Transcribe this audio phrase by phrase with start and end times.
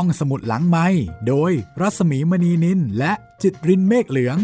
[0.00, 0.86] ห้องสมุดหลังไม้
[1.28, 4.38] โดยรัสมีมณีนินและจิตรินเมฆเหลือง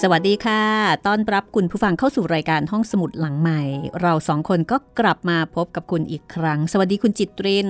[0.00, 0.62] สวัสดีค่ะ
[1.06, 3.62] ต้อนรับคุณผู้ฟังเข้าสู่รายการห้องสมุดหลังใหม่
[4.00, 7.68] เราสองคนก็กลับมาพบกับคุณอีกครั้ง สวัสดีคุณจิตริน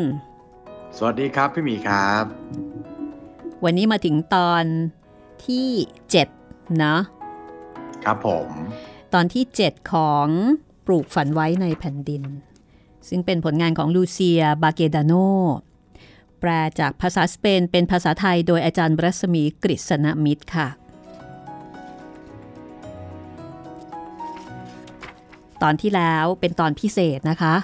[0.96, 2.24] สวัสดีครับพี่หมีครับ
[3.64, 4.64] วันนี้มาถึงตอน
[5.46, 5.68] ที่
[6.20, 7.00] 7 เนาะ
[8.04, 8.48] ครับผม
[9.14, 10.26] ตอนที่ 7 ของ
[10.86, 12.22] ปลูกฝันไว้ในแผ่นดิน
[13.08, 15.12] ซึ่งเป็นผลงานของลูเซีย บาเกดาโน
[16.40, 20.68] แปลจากภาษาสเปนเป็นภาษาไทยโดยอาจารย์รัศมีกฤษณมิตรค่ะ
[25.62, 27.54] ตอนที่แล้วเป็นตอนพิเศษนะคะ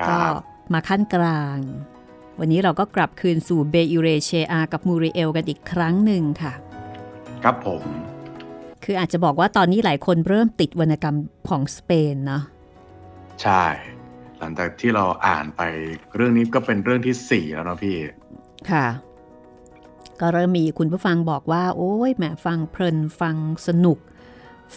[0.00, 0.34] คก็รับ
[0.72, 1.58] มาขั้นกลาง
[2.38, 6.52] วันนี้เราก็กลับคืนสู่เบยูเรเชอากับมูริเอลกันอีกครั้งหนึ่งค่ะ
[7.42, 7.82] ครับผม
[8.84, 11.16] คืออาจจะบอกว่าตอนนี้หลายคนเริ่มติดวรรณกรรม
[11.48, 12.42] ของสเปนเนาะ
[13.42, 13.64] ใช่
[14.38, 15.62] หลังจากที่เราอ่านไป
[16.16, 17.96] เรื่องนี้ก็เป็นเรื่องที่สี่แล้วเนาะพี่
[18.70, 18.86] ค่ะ
[20.20, 23.98] ก็เริ่มมีคุณผู้ฟังบอกว่า โอ้ยแหมฟังเพลินฟังสนุก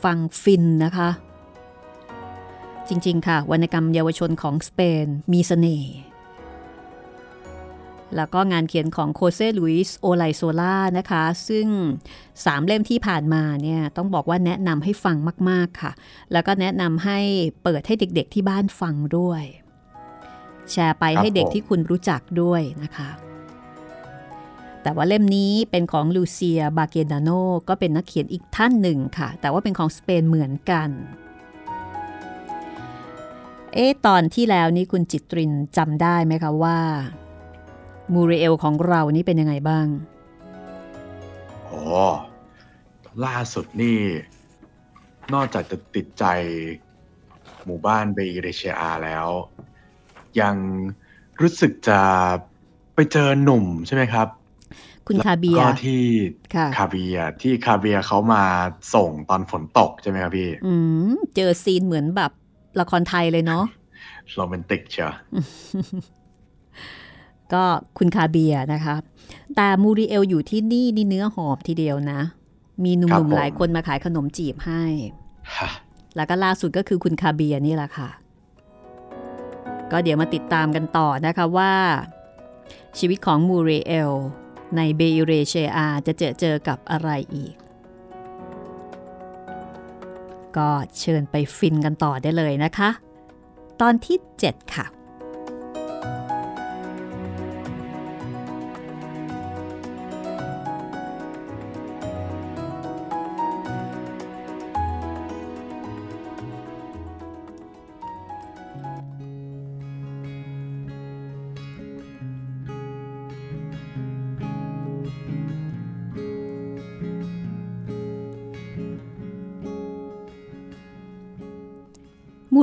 [0.04, 1.10] ฟังฟินนะคะ
[2.88, 5.94] จริง ๆ ค่ะ วรรณกรรมเยาวชนของสเปนมีเสน่ห์
[8.16, 11.68] แล้วก็งานเขียนของโคเซลุยส์โอไลโซล่านะคะ ซึ่ง
[12.46, 15.18] สามเล่มที่ผ่านมาเนี่ยต้องบอกว่าแนะนำให้ฟัง
[15.50, 15.92] มาก ๆ ค่ะ
[16.32, 17.20] แล้วก็แนะนำให้
[17.64, 19.44] เปิดให้เด็ก ๆ ที่บ้านฟังด้วย
[20.72, 23.10] แชร์ไปให้เด็กที่คุณรู้จักด้วยนะคะ
[24.84, 27.30] แต่ว่าเล่มนี้เป็นของลูเซียบาเกดาโน
[27.70, 30.90] ก็เป็นนักเขียนอีกท่านหนึ่งค่ะ แต่ว่าเป็นของสเปนเหมือนกัน
[33.74, 36.78] เอ๊ตอนที่แล้วนี่คุณจิตรินจำได้ไหมคะว่า
[38.14, 39.86] มูริเอลของเรานี่เป็นยังไงบ้าง
[41.66, 41.80] โอ้
[43.26, 44.00] ล่าสุดนี่
[45.34, 46.26] นอกจากจะติดใจ
[47.66, 49.28] หมู่บ้านเบอิเรเชียแล้ว
[50.42, 50.56] ยัง
[51.42, 52.00] รู้สึกจะ
[52.96, 54.28] ไปเจอหนุ่มใช่ไหมครับ
[55.08, 56.04] คุณคาเบียก็ที่
[56.56, 58.44] ค่ะคาเบียที่คาเบียเขามา
[58.96, 60.74] ส่งตอนฝนตกใช่ไหมครับพี่ อื
[61.10, 62.32] มเจอซีนเหมือนแบบ
[62.80, 63.64] ละครไทยเลยเนาะ
[64.36, 65.12] โรแมนติกเชียว
[67.54, 67.64] ก็
[67.98, 68.96] คุณคาเบียนะคะ
[69.56, 72.20] แต่มูริเอลอยู่ที่นี่นี่เนื้อหอมทีเดียวนะ
[72.84, 74.84] มีหครับนุ่มผมๆหลายคนมาขายขนมจีบให้
[75.56, 75.70] ฮะ
[76.16, 78.10] แล้วก็ล่าสุดก็คือคุณคาเบียนี่แหละค่ะ
[79.92, 81.74] ก็เดี๋ยวมาติดตามกันต่อนะคะว่า
[82.98, 84.12] ชีวิตของมูริเอล
[84.76, 87.56] ในเบยูเรเชอาจะเจอเจอกับอะไรอีก
[90.58, 90.70] ก็
[91.00, 92.90] เชิญไปฟินกันต่อได้เลยนะคะ
[93.82, 94.86] ตอนที่ 7 ค่ะ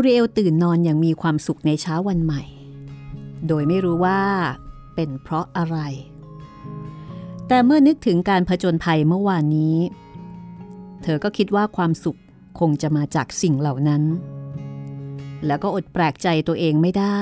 [0.05, 2.43] มูริเอลตื่นนอนอย่างมีความสุขในเช้าวันใหม่
[3.47, 4.21] โดยไม่รู้ว่า
[4.95, 5.77] เป็นเพราะอะไร
[7.49, 9.77] แต่เมื่อนึกถึงการผจญภัยเมื่อวานนี้
[11.03, 12.19] เธอก็คิดว่าความสุข
[12.59, 14.03] คงจะมาจากสิ่งเหล่านั้น
[15.47, 17.21] แล้วก็อดแปลกใจตัวเองไม่ได้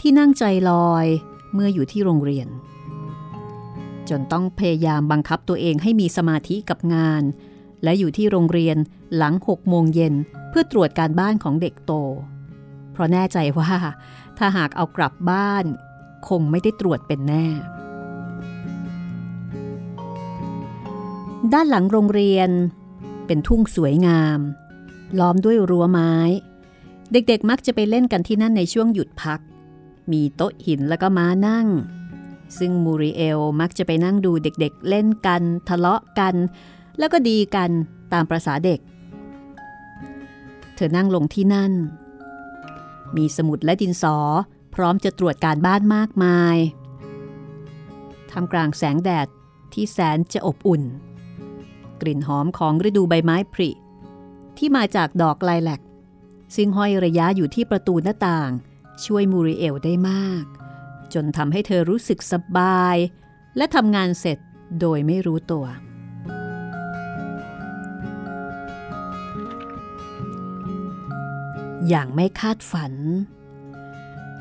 [0.00, 1.06] ที่นั่งใจลอย
[1.54, 2.48] เมื่ออยู่ที่โรงเรียน
[4.08, 7.22] จนต้องพยายามบังคับตัวเองให้มีสมาธิกับงาน
[7.82, 8.76] และอยู่ที่โรงเรียน
[9.16, 10.14] หลัง6โมงเย็น
[10.58, 11.92] พื่อตรวจการบ้านของเด็กโต
[12.92, 13.70] เพราะแน่ใจว่า
[14.38, 15.64] ถ้าหากเอากลับบ้าน
[16.28, 17.46] คงไม่ได้ตรวจเป็นแน่
[21.52, 22.50] ด้านหลังโรงเรียน
[23.26, 24.38] เป็นทุ่งสวยงาม
[25.18, 26.14] ล้อมด้วยรั้วไม้
[27.12, 29.40] เด็กๆมักจะไปเล่นกันที่นั่นในช่วงหยุดพัก
[30.12, 31.66] มีโต๊ะหินแล้วก็ม้านั่ง
[32.58, 36.34] ซึ่งมูริเอลมักจะไปนั่งดูเด็กๆเล่นกัน ทะเลาะกัน
[36.98, 37.70] แล้วก็ดีกัน
[38.12, 38.80] ตามประษาเด็ก
[40.76, 41.72] เธอนั่งลงที่นั่น
[43.16, 44.16] มีสมุดและดินสอ
[44.74, 46.56] พร้อมจะตรวจการบ้านมากมาย
[48.30, 49.28] ทำกลางแสงแดด
[49.72, 50.82] ที่แสนจะอบอุ่น
[52.00, 53.70] กลิ่นหอมของฤดูใบไม้ผลิ
[54.58, 55.80] ที่มาจากดอกไลแลก
[56.56, 58.50] ซึ่งห้อยระยะอยู่ที่ประตูหน้าต่าง
[59.04, 60.44] ช่วยมูริเอลได้มาก
[61.14, 62.96] จนทำให้เธอรู้สึกสบาย
[63.56, 64.38] และทำงานเสร็จ
[64.80, 65.66] โดยไม่รู้ตัว
[71.88, 72.94] อย่างไม่คาดฝัน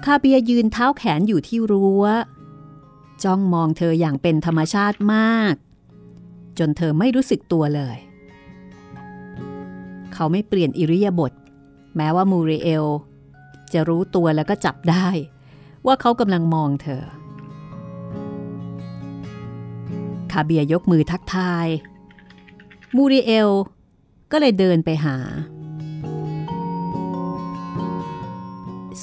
[0.06, 2.06] คาเบียยืนเท้าแขนอยู่ที่รั้ว
[3.24, 5.56] จ้องมองเธออย่างเป็นธรรมชาติมาก
[6.60, 7.98] จนเธอไม่รู้สึกตัวเลย
[10.14, 11.32] เขาไม่เปลี่ยนอิริยาบถ
[11.98, 12.86] แม้ว่ามูเรเอล
[13.74, 15.08] จะรู้ตัวแล้วก็จับได้
[15.86, 17.04] ว่าเขากำลังมองเธอ
[20.32, 21.68] คาเบียยกมือทักทาย
[22.96, 23.50] มูเรเอล
[24.32, 25.18] ก็เลยเดินไปหา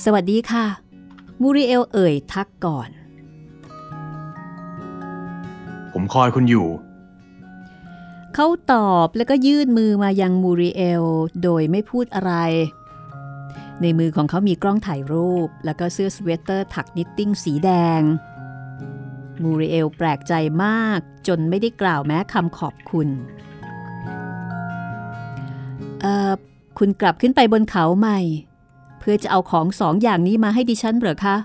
[0.00, 0.66] สวัสดีค่ะ
[1.42, 2.88] มูริเอลเอ่ยทักก่อน
[5.92, 6.68] ผมคอยคุณอยู่
[8.34, 11.04] เขาตอบแล้วก็ยื่นมือมายังมูริเอล
[11.42, 12.32] โดยไม่พูดอะไร
[13.80, 18.00] ในมือของเขามีกล้องถ่ายรูป แล้วก็เสื้อสเวตเตอร์ถักนิตติ้งสีแดง
[19.42, 20.32] มูริเอลแปลกใจ
[20.64, 23.08] มากจนไม่ได้กล่าวแม้คำขอบคุณ
[26.00, 26.32] เอ่อ
[26.78, 28.20] คุณกลับขึ้นไปบนเขาใหม่
[29.04, 31.36] เพื่อจะเอาของสองอย่างนี้มาให้ดิฉันเหรอคะ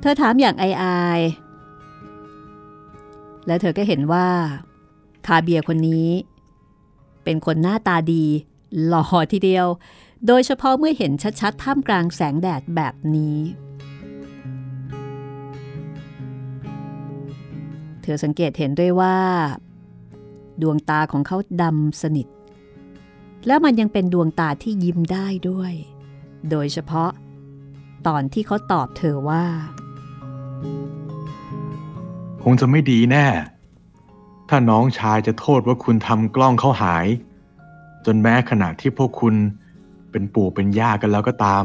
[0.00, 4.26] เธอถามอย่างอายๆและเธอก็เห็นว่า
[5.26, 6.08] คาเบียคนนี้
[7.24, 8.24] เป็นคนหน้าตาดี
[8.86, 9.66] หล่อทีเดียว
[10.26, 13.38] โดยเฉพาะเมื่อเห็นชัดๆ ท่ามกลางแสงแดดแบบนี้
[18.02, 19.16] เธอสังเกตเห็นด้วยว่า
[20.62, 22.26] ดวงตาของเขาดำสนิท
[23.46, 25.72] แล้วมันยังเป็นดวงตาที่ยิ้มได้ด้วย
[26.50, 27.10] โดยเฉพาะ
[28.06, 29.44] ตอนที่เขาตอบเธอว่า
[32.42, 33.26] คงจะไม่ดีแน่
[34.48, 37.06] ถ้าน้องชายจะโทษว่าคุณทำกล้องเขาหาย
[38.06, 39.34] จนแม้ขณะที่พวกคุณ
[40.10, 41.64] เป็นปู่เป็นย่ากันแล้วก็ตาม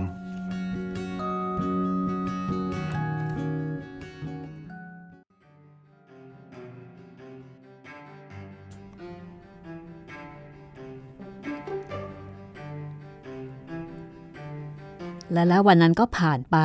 [15.31, 16.57] และแล้ววันนั้นก็ผ่านไป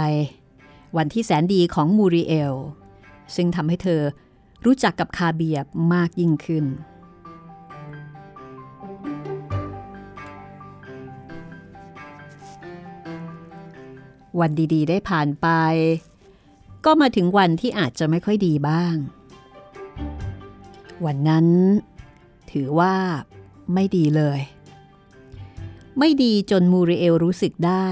[0.96, 2.54] วันที่แสนดีของมูริเอล
[3.34, 4.02] ซึ่งทำให้เธอ
[4.64, 6.64] รู้จักกับคาเบียบมากยิ่งขึ้น
[14.40, 15.48] วันดีๆ ได้ผ่านไป
[16.84, 18.96] ก็มาถึงวันที่อาจจะไม่ค่อยดีบ้าง
[21.04, 21.46] วันนั้น
[22.52, 22.94] ถือว่า
[23.74, 24.40] ไม่ดีเลย
[25.98, 27.88] ไม่ดีจนมูริเอลรู้สึกได้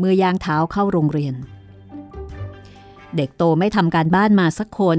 [0.00, 1.34] เมื่อยางเท้าเข้าโรงเรียน
[3.16, 4.98] เด็กโตไม่ทำการบ้านมาสักคน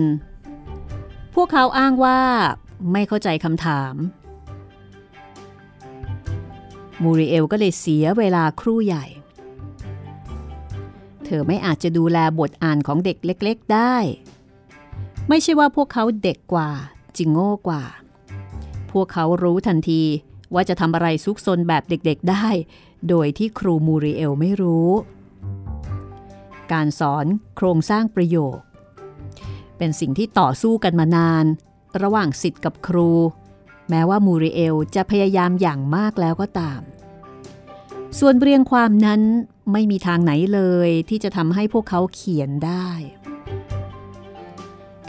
[1.36, 2.19] พวกเขาอ้างว่า
[2.92, 3.94] ไม่เข้าใจคำถาม
[7.01, 9.06] มูริเอลก็เลยเสียเวลาครู่ใหญ่
[11.25, 13.95] เธอไม่อาจจะดูแลบทอ่านของเด็กเล็ก ๆได้
[15.30, 16.69] ไม่ใช่ว่าพวกเขาเด็กกว่า
[17.18, 17.83] จิงโง่กว่า
[18.92, 20.01] พวกเขารู้ทันที
[20.53, 22.48] ว่าจะทำอะไรซุกซนแบบเด็กๆได้
[23.09, 24.89] โดยที่ครูมูริเอลไม่รู้
[26.71, 27.25] การสอน
[27.56, 28.57] โครงสร้างประโยค
[29.77, 31.45] เป็นสิ่งที่ต่อสู้กันมานาน
[32.01, 33.12] ระหว่างสิทธิ์กับครู
[33.89, 36.81] แม้ว่ามูริเอลจะพยายามอย่างมากแล้วก็ตาม
[38.19, 39.21] ส่วนเรียงความนั้น
[39.71, 42.89] ไม่มีทางไหนเลยที่จะทำให้พวกเขาเขียนได้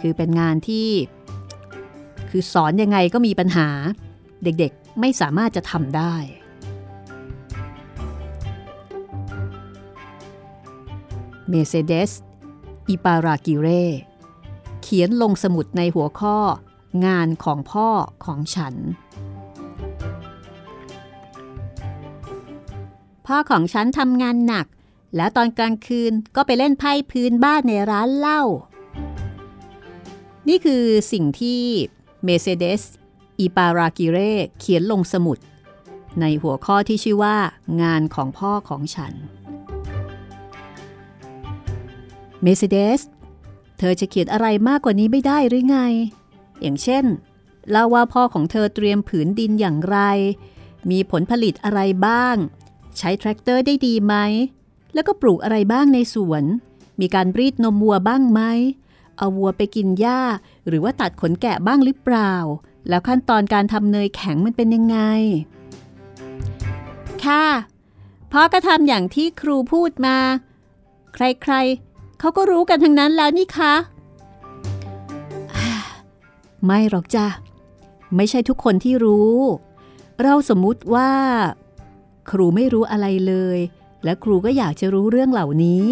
[0.01, 0.89] คือเป็นงานที่
[2.31, 3.69] คือสอนยังไงก็มีปัญหา
[4.45, 6.15] เด็กๆไม่สามารถจะทำได้
[11.49, 12.11] เมเซเดส
[12.89, 13.69] อิปารากิเร
[14.83, 16.39] เขียนลงสมุดในหัวข้อ
[17.07, 17.89] งานของพ่อ
[18.25, 18.75] ของฉัน
[23.27, 24.67] พ่อของฉันทำงานหนัก
[25.17, 28.43] แล้วตอนกลางคืนก็ไปเล่นไพ่พื้นบ้านในร้านเหล้า
[30.49, 31.63] นี่คือสิ่งที่
[32.25, 32.83] เมเซเดส
[33.41, 34.19] อิปารากิเร
[34.59, 35.39] เขียนลงสมุด
[36.21, 37.37] ในหัวข้อที่ชื่อว่า
[37.83, 39.13] งานของพ่อของฉัน
[42.43, 43.01] เมเซเดส
[43.79, 45.79] เธอจะเขียนอะไรมากกว่านี้ไม่ได้หรือไง
[46.61, 47.05] อย่างเช่น
[47.71, 49.99] เล่าว่าพ่อของเธอเตรียมผืนดินอย่างไร
[50.91, 52.37] มีผลผลิตอะไรบ้าง
[52.99, 54.15] ใช้แทรกเตอร์ได้ดีไหม
[54.95, 56.45] แล้วก็ปลูกอะไรบ้างในสวน
[57.01, 58.41] มีการรีดนมวัวบ้างไหม
[59.19, 60.21] เอาวัวไปกินหญ้า
[60.67, 62.35] หรือว่าตัดขนแกะบ้างหรือเปล่า
[62.89, 64.99] แล้วขั้นตอนการทำเนยแข็งมันเป็นยังไง
[67.25, 67.47] ค่ะ
[68.33, 70.17] พ่อก็ทำอย่างที่ครูพูดมา
[71.15, 71.92] ใครๆ
[72.23, 73.75] เขาก็รู้กันทั้งนั้นแล้วนี่คะ
[76.65, 77.27] ไม่หรอกจ้ะ
[78.17, 79.37] ไม่ใช่ทุกคนที่รู้
[80.23, 81.11] เราสมมุติว่า
[82.31, 83.59] ครูไม่รู้อะไรเลย
[84.05, 85.87] และครูก็อยากจะรู้เรื่องเหล่านี้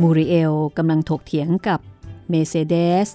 [0.00, 1.80] มูริเอลกำลังถกเถียงกับ
[2.28, 3.08] เมเซเดส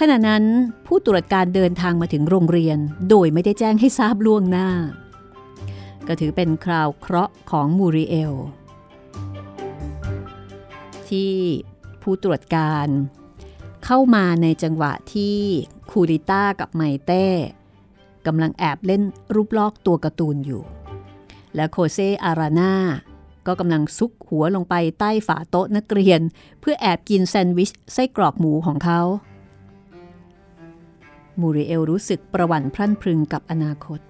[0.00, 0.44] ขณะนั้น
[0.86, 2.78] ผู้ตรวจการเดินทางมาถึงโรงเรียน
[3.10, 4.68] โดยไม่ได้แจ้งให้ทราบล่วงหน้า
[6.08, 8.34] ก็ถือเป็นคราวเคราะห์ของมูริเอล
[11.08, 11.34] ที่
[12.02, 12.88] ผู้ตรวจการ
[13.84, 15.36] เข้ามาในจังหวะที่
[15.90, 17.26] คูริต้ากับไมเต้
[18.26, 19.02] กำลังแอบเล่น
[19.34, 20.62] รูปลอกตัวการ์ตูนอยู่
[21.54, 22.74] และโคเซอาราน่า
[23.46, 26.20] ก็กำลังซุกหัวลงไปใต้ฝาโต๊ะนักเรียน
[26.60, 29.00] เพื่อแอบกินแซนด์วิชไส้กรอกหมูของเขา
[31.40, 34.00] มูริเอลรู้สึกประวัติพรั่นพรึงกับอนาคต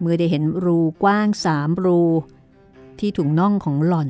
[0.00, 2.00] เมื่อได้เห็นรูกว้างสามรู
[2.98, 4.08] ที่ถุงน่องของหล่อน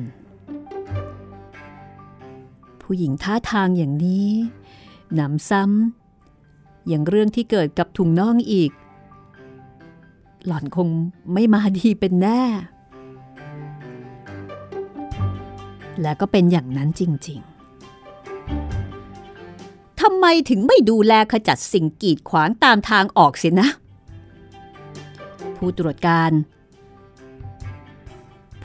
[2.81, 4.29] ผู้หญิงท่าทางอย่างนี้
[5.15, 8.71] หนำซ้ำอย่างเรื่องที่เกิดกับถุงน่องอีก
[10.45, 10.89] หล่อนคง
[11.33, 12.41] ไม่มาดีเป็นแน่
[16.01, 17.51] และก็เป็นอย่างนั้นจริงๆ
[20.01, 23.67] ทำไมถึงไม่ดูแลขจัดสิ่งกีดขวางตามทางออกเสียนะ
[25.65, 26.31] ผู้ตรวจการ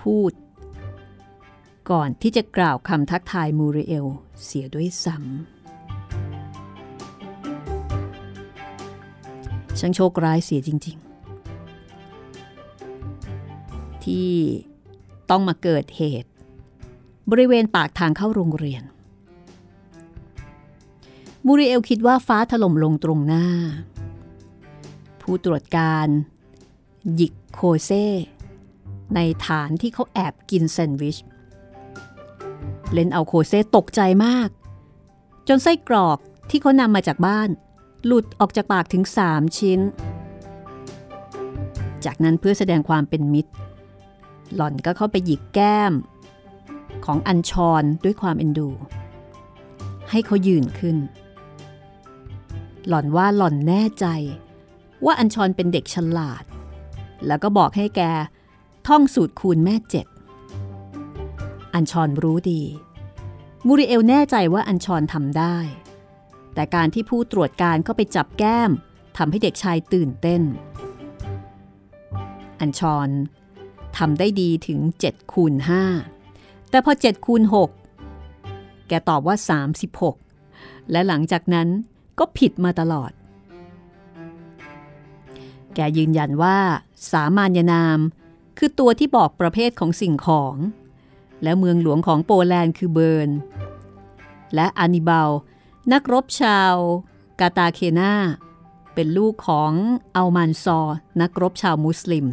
[0.00, 0.32] พูด
[1.90, 4.06] ก่อนที่จะกล่าวคำทักทายมูริเอล
[4.44, 5.26] เสียด้วยซ้ำ
[9.78, 10.96] ช่างโชคร้ายเสียจริง
[13.16, 14.30] ๆ ที่
[15.30, 16.30] ต้องมาเกิดเหตุ
[17.30, 18.82] บริเวณปากทางเข้าโรงเรียน
[21.46, 23.46] มูริเอลคิดว่าฟ้าถล่มลงตรงหน้า
[25.20, 26.08] ผู้ตรวจการ
[27.14, 27.90] หยิกโคเซ
[29.14, 31.16] ในฐานที่เขาแอบกินแซนด์วิช
[32.92, 34.48] เล่นเอาโคเซตกใจมาก
[35.48, 36.18] จนไส้กรอก
[36.50, 37.48] ที่เขานำมาจากบ้าน
[38.06, 39.80] หลุดออกจากปากถึงสามชิ้น
[42.04, 43.52] จากนั้นเพื่อแสดงความเป็นมิตร
[44.54, 45.92] หล่อนก็เข้าไปหยิกแก้ม
[47.04, 48.70] ของอัญชรด้วยความเอ็นดู
[50.10, 50.96] ให้เขายืนขึ้น
[52.88, 54.06] หล่อนว่าหล่อนแน่ใจ
[55.04, 56.44] ว่าอัญชรเป็นเด็กฉลาด
[57.26, 58.02] แล้วก็บอกให้แก
[58.86, 60.06] ท่องสูตรคูณแม่เจ็ด
[61.74, 62.62] อัญชรรู้ดี
[63.66, 65.56] มูริเอลแน่ใจว่าอัญชรทำได้
[66.54, 68.70] แต่การที่ผู้ตรวจการเข้าไปจับแก้ม
[69.16, 70.42] ทำให้เด็กชายตื่นเต้น
[72.60, 73.08] อัญชร
[73.98, 75.54] ทำได้ดีถึง7คูณ
[76.12, 77.42] 5แต่พอ7คูณ
[78.14, 79.36] 6แกตอบว่า
[80.14, 81.68] 36 และหลังจากนั้น
[82.18, 83.12] ก็ผิดมาตลอด
[85.74, 86.58] แกยืนยันว่า
[87.12, 87.98] สามัญนาม
[88.58, 90.54] คือตัวที่บอกประเภทของสิ่งของ
[91.42, 93.30] และเมืองหลวงของโปแลนด์คือเบิร์น
[94.54, 95.30] และอานิบาล
[95.92, 96.74] นักรบชาว
[97.40, 98.14] กาตาเคนา
[98.94, 99.72] เป็นลูกของ
[100.16, 100.80] อัลมันซอ
[101.20, 102.26] นักรบชาวมุสลิม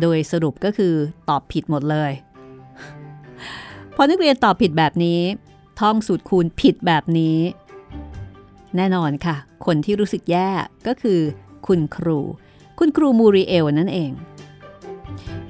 [0.00, 0.94] โดยสรุปก็คือ
[1.28, 2.12] ตอบผิดหมดเลย
[3.94, 5.20] พอนักเรียนตอบผิดแบบนี้
[5.80, 7.38] ท่องสูตรคูณผิดแบบนี้
[8.76, 9.36] แน่นอนค่ะ
[9.66, 10.48] คนที่รู้สึกแย่
[10.86, 11.20] ก็คือ
[11.66, 12.18] คุณครู
[12.78, 14.12] คุณครูมูริเอลนั่นเอง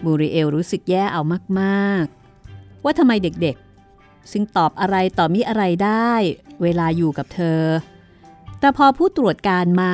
[0.04, 1.22] มูริเอลรู้สึกแย่เอา
[1.60, 6.12] มากๆ ว่าทำไมเด็กๆ ซึ่งตอบอะไรต่อมิอะไรได้
[6.62, 7.62] เวลาอยู่กับเธอ
[8.60, 9.92] แต่พอผู้ตรวจการมา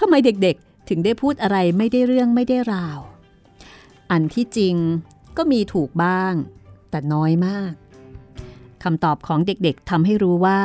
[0.00, 2.98] ทำไมเด็กๆ ถึงได้พูดอะไรไม่ได้เรื่องไม่ได้ราว
[4.10, 4.76] อันที่จริง
[5.36, 6.34] ก็มีถูกบ้าง
[6.90, 7.72] แต่น้อยมาก
[8.82, 10.60] คำตอบของเด็กๆทำให้รู้ว่า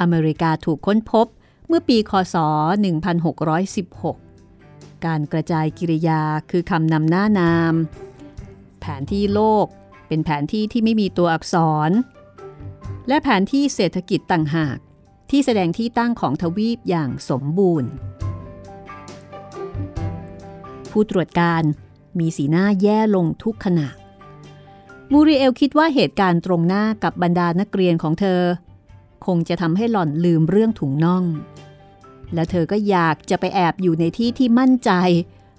[0.00, 1.26] อเมริกาถูกค้นพบ
[1.68, 2.36] เมื่อปีคศ
[3.14, 4.23] 1616
[5.06, 7.74] การกระจายกิริยาคือคำนำหน้านาม
[8.80, 9.66] แผนที่โลก
[10.08, 11.56] เป็นแผนที่ที่ไม่มีตัวอักษ
[11.88, 11.90] ร
[13.08, 14.78] และแผนที่เศรษฐกิจต่างหาก
[15.30, 17.90] ที่แสดงที่ตั้งของทวีปอย่างสมบูรณ์
[20.90, 21.62] ผู้ตรวจการ
[22.18, 23.88] มีสีหน้าแย่ลงทุกขณะ
[25.12, 28.40] มูริเอลคิดว่าเหตุการณ์ตรงหน้ากับบรรดานักเรียนของเธอ
[29.26, 31.24] คงจะทำให้หล่อนลืมเรื่องถุงน่อง
[32.34, 34.90] และเธอก็อยากจะไปแอบอยู่ในที่ที่มั่นใจ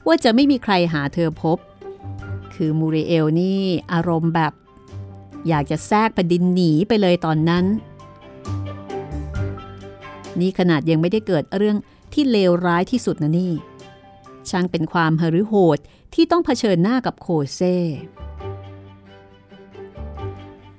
[0.07, 1.57] ว่าจะไม่มีใครหาเธอพบ
[2.55, 3.61] คือมูริเอลนี่
[3.93, 4.53] อารมณ์แบบ
[5.47, 7.65] อยากจะแทรกแผ่นดินหนีไปเลยตอนนั้น
[10.39, 11.77] นี่ขนาดยังไม่ได้เกิดเรื่อง
[12.13, 13.53] ที่เลวร้ายที่สุดนะนี่
[14.49, 15.77] ช่างเป็นความหฤโหด
[16.13, 17.75] ที่ต้องเผชิญหน้ากับโคเซ่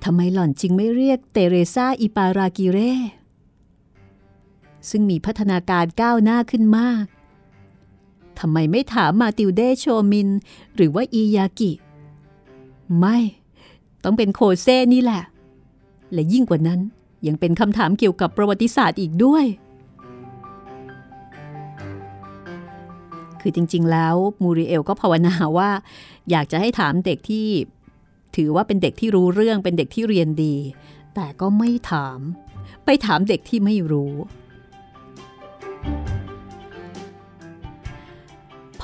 [0.04, 2.92] ทำไมหล่อนจึงไม่เรียกเตเรซาอิปารากิเร่
[4.90, 7.04] ซึ่งมีพัฒนาการก้าวหน้าขึ้นมาก
[8.38, 10.28] ทำไมไม่ถามมาติวเดโชมิน
[10.76, 11.72] หรือว่าอียากิ
[12.98, 13.18] ไม่
[14.04, 15.22] ต้องเป็นโคเซ่นี่แหละ
[16.12, 16.80] และยิ่งกว่านั้น
[17.26, 19.44] ยังเป็นคำถามเกี่ยวกับประวัติศาสตร์อีกด้วย
[23.40, 25.70] คือจริงๆแล้วมูริเอลก็ภาวนาว่า
[26.30, 27.46] อยากจะให้ถามเด็กที่
[28.36, 30.56] ถือว่าเป็นเด็กที่รู้เรื่องเป็นเด็กที่เรียนดี
[31.14, 32.18] แต่ก็ไม่ถาม
[32.84, 34.14] ไปถามเด็กที่ไม่รู้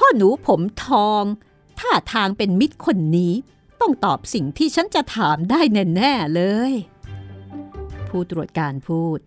[0.05, 1.25] พ่อหนูผมทอง
[1.79, 3.33] ท่าทางเป็นมิตรคนนี้
[3.81, 5.61] ต้องตอบสิ่งที่ฉันจะถามได้
[5.97, 6.73] แน่ ๆ เลย
[8.09, 9.19] ผู้ตรวจการพูด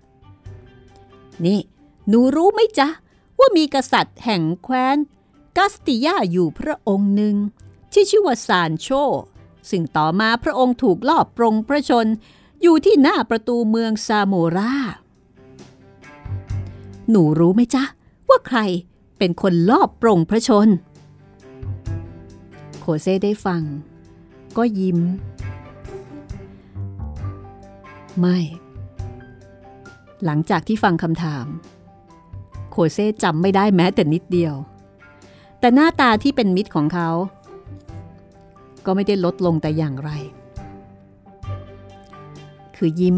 [1.46, 1.60] นี่
[2.08, 2.88] หนูรู้ไหมจ๊ะ
[3.39, 4.98] ว่ามีกษัตริย์แห่งแคว้น
[5.58, 7.36] กัสติยาอยู่พระองค์หนึ่ง
[7.94, 8.88] ที่ชื่อว่าซานโช
[9.70, 12.08] ซึ่งต่อมาพระองค์ถูกลอบปรงพระชน
[12.62, 14.75] อยู่ที่หน้าประตูเมืองซาโมรา
[17.10, 17.84] หนูรู้ไหมจ๊ะ
[18.29, 18.60] ว่าใคร
[19.17, 20.69] เป็นคนลอบปรงพระชน
[22.79, 23.62] โคเซ่ได้ฟัง
[24.57, 25.00] ก็ยิ้ม
[28.19, 28.38] ไม่
[30.25, 31.45] หลังจากที่ฟังคำถาม
[32.72, 34.55] โคเซ่จำไม่ได้แม้แต่นิดเดียว
[35.60, 37.10] แต่หน้าตาที่เป็นมิตรของเขา
[38.86, 40.12] ก็ไม่ได้ลดลงแต่อย่างไร
[42.75, 43.17] คือยิ้ม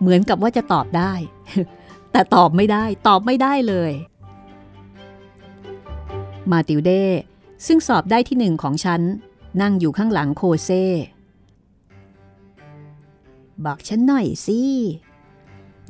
[0.00, 1.12] เหมือนกับว่าจะตอบได้
[2.12, 3.92] แต่ตอบไม่ได้ ตอบไม่ได้เลย
[6.50, 6.90] มาติวเด
[7.66, 9.00] ซึ่งสอบได้ที่หนึ่งของฉัน
[9.60, 10.70] นั่งอยู่ข้างหลังโคเซ
[13.64, 14.60] บอกฉันหน่อยสิ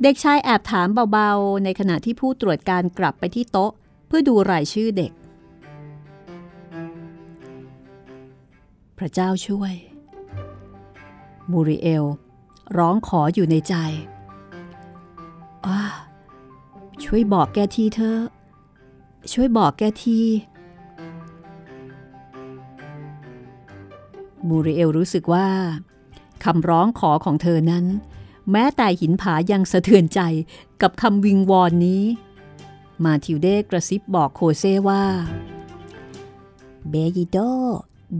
[0.01, 3.71] เด็กชายแอบถามเบาๆ ในขณะที่ผู้ตรวจการกลับไปที่โต๊ะ
[4.07, 5.11] เพื่อดูรายชื่อเด็ก
[8.97, 9.73] พระเจ้าช่วย
[11.51, 12.05] มูริเอล
[12.77, 13.75] ร้องขออยู่ในใจ
[15.65, 15.81] อา
[17.03, 18.17] ช่วยบอกแกทีเธอ
[19.33, 20.21] ช่วยบอกแกที
[24.47, 25.47] มูริเอลรู้สึกว่า
[26.43, 27.85] คำร้องขอของเธอนั้น
[28.51, 30.19] แม้แต่หินผายังสะเทือนใจ
[30.81, 32.03] กับคำวิงวอนนี้
[33.03, 35.03] มาทิวเดกระซิบบอกโคเซว่า
[36.89, 37.37] เบยิโด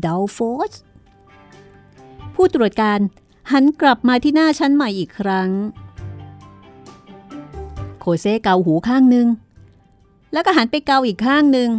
[0.06, 0.38] ดาวโฟ
[0.70, 0.72] ส
[2.34, 3.00] ผู้ตรวจการ
[3.52, 5.50] หันกลับมาที่หน้าชั้นใหม่อีกครั้ง
[8.00, 9.28] โคเซเกาหูข้างหนึ่ง
[10.34, 11.70] แล้วก็หันไปเกาอีกข้างหนึ่ง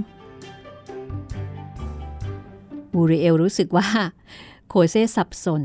[2.95, 3.89] มูริเอลรู้สึกว่า
[4.69, 5.65] โคเซสับสน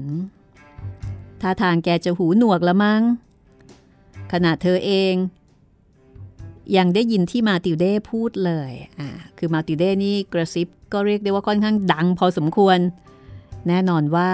[1.42, 3.02] ท่าทางแกจะหูหนวกละมั้ง
[4.32, 5.14] ขณะเธอเอง
[6.78, 12.78] ยังได้ยินที่มาติวเด้พูดเลยอ่าคือมาติวเด้นี่กระซิบก็เรียกได้ว่าค่อนข้างดังพอสมควร
[13.68, 14.32] แน่นอนว่า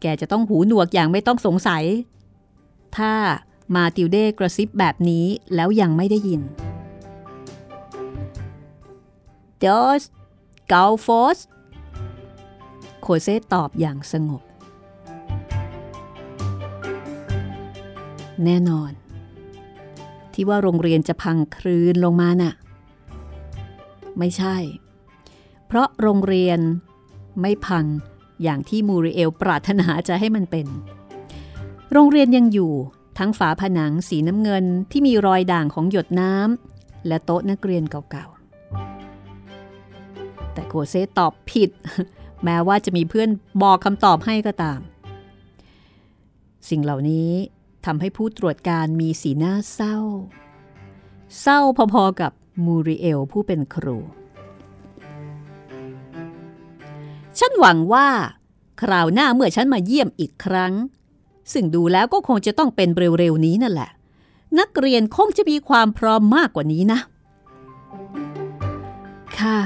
[0.00, 1.84] แกจะต้องหูหนวกอย่างไม่ต้องสงสัย
[2.96, 3.12] ถ้า
[3.76, 6.40] มาติวเด้กระซิบแบบนี้แล้วยังไม่ได้ยิน
[9.60, 9.66] เด
[10.00, 10.02] ส
[10.68, 11.38] เกาโฟส
[13.00, 14.42] โคเซตอบอย่างสงบ
[18.44, 18.92] แน่นอน
[20.32, 22.54] ที่ว่าโรงเรียนจะพังคลืนลงมาน่ะ
[24.18, 24.56] ไม่ใช่
[25.66, 26.58] เพราะโรงเรียน
[27.40, 27.84] ไม่พัง
[28.42, 30.66] อย่างที่มูริเอลปรารถนาจะให้มันเป็น
[31.92, 32.72] โรงเรียนยังอยู่
[33.18, 38.37] ทั้งฝาผนังสีน้ำเงินที่มีรอยด่างของหยดน้ำและโต๊ะนักเรียนเก่าๆ
[40.58, 41.70] แต่โกเซตอบผิด
[42.44, 43.28] แม้ว่าจะมีเพื่อน
[43.62, 44.80] บอกคำตอบให้ก็ตาม
[46.68, 47.30] สิ่งเหล่านี้
[47.86, 49.96] ทำให้ผู้ตรวจการมีสีหน้าเศร้า
[51.40, 51.60] เศร้า
[51.94, 52.32] พอๆกับ
[52.64, 53.98] มูริเอลผู้เป็นครู
[57.38, 58.08] ฉันหวังว่า
[58.82, 60.72] คราวหน้าเมื่อฉันมาเยี่ยมอีกครั้ง
[61.52, 63.90] ซึ่งดูแล้วก็คงจะต้องเป็นเร็วๆนี้นั่นแหละ
[64.58, 67.00] นักเรียนคงจะมีความพร้อมมากกว่านี้นะ
[69.40, 69.58] ค่ะ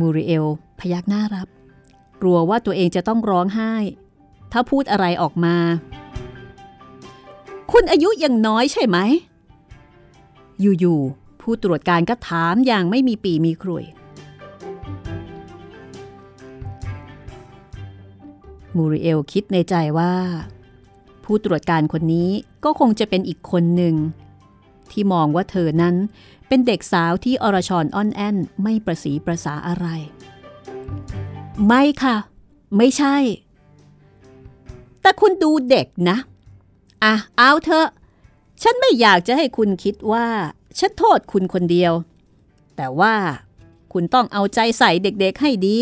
[0.00, 0.46] มูริเอล
[0.78, 1.48] พยักหน้ารับ
[2.20, 3.74] กลัวว่าตัวเองจะต้องร้องไห้
[4.52, 5.56] ถ้าพูดอะไรออกมา
[7.72, 8.98] คุณอายุยังน้อยใช่ไหม
[10.60, 13.84] อยู่ๆผู้ตรวจการก็ถามอย่างไม่มีปีมีครุย
[18.76, 20.12] มูริเอลคิดในใจว่า
[21.24, 22.30] ผู้ตรวจการคนนี้
[22.64, 23.94] ก็คงจะเป็นอีกคนหนึ่ง
[24.90, 25.94] ที่มองว่าเธอนั้น
[26.52, 29.86] เป็นเด็กสาวที่อรชรอ่อนแอนไม่ประสีประสาอะไร
[31.66, 32.16] ไม่ค่ะ
[32.76, 33.16] ไม่ใช่
[35.00, 36.18] แต่คุณดูเด็กนะ
[37.04, 37.88] อะ เอาเถอะ
[38.62, 40.26] ฉันไม่อยากจะให้คุณคิดว่า
[40.78, 41.92] ฉันโทษคุณคนเดียว
[42.76, 43.14] แต่ว่า
[43.92, 45.80] คุณต้องเอาใจใส่เด็กๆให้ดี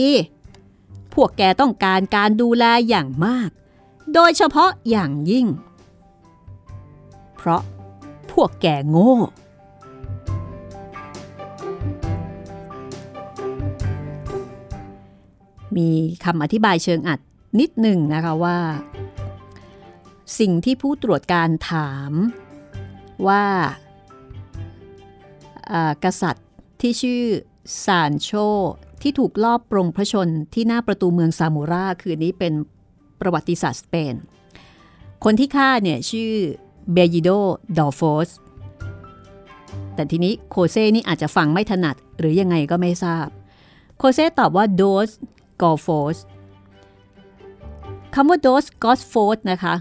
[1.14, 3.50] พวกแกต้องการการดูแลอย่างมาก
[4.14, 5.46] โดยเฉพาะอย่างยิ่ง
[7.34, 7.62] เพราะ
[8.30, 9.14] พวกแกโง่
[15.76, 15.88] มี
[16.24, 17.20] คำอธิบายเชิงอัด
[17.60, 18.58] นิดหนึ่งนะคะว่า
[20.38, 22.12] สิ่งที่ผู้ตรวจการถาม
[23.28, 23.44] ว่า
[26.04, 26.48] กษัตริย์
[26.80, 27.22] ที่ชื่อ
[27.84, 28.30] ซานโช
[29.02, 32.52] ที่ถูกลอบปรงพระชนที่หน้าประตูเมืองซามูราคือนี้เป็น
[33.20, 34.14] ประวัติศาสตร์สเปน
[35.24, 36.32] คนที่ฆ่าเนี่ยชื่อ
[36.92, 37.30] เบยิโด
[37.78, 38.30] ดอฟโฟส
[39.94, 43.28] แต่ทีนี้โคเซ่นี่อาจจะฟังไม่ถนัดหรือยังไงก็ไม่ทราบ
[43.98, 45.08] โคเซ่ตอบว่าโดส
[45.62, 46.16] กอฟโฟส
[48.14, 49.74] คำว่าโดสกอสโฟสนะคะ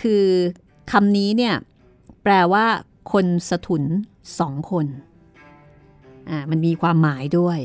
[0.00, 0.24] คือ
[0.92, 1.54] คำนี้เนี่ย
[2.22, 2.66] แปลว่า
[3.12, 3.84] คนสถุน
[4.38, 4.86] สองคน
[6.28, 7.58] อ่า มันมีความหมายด้วย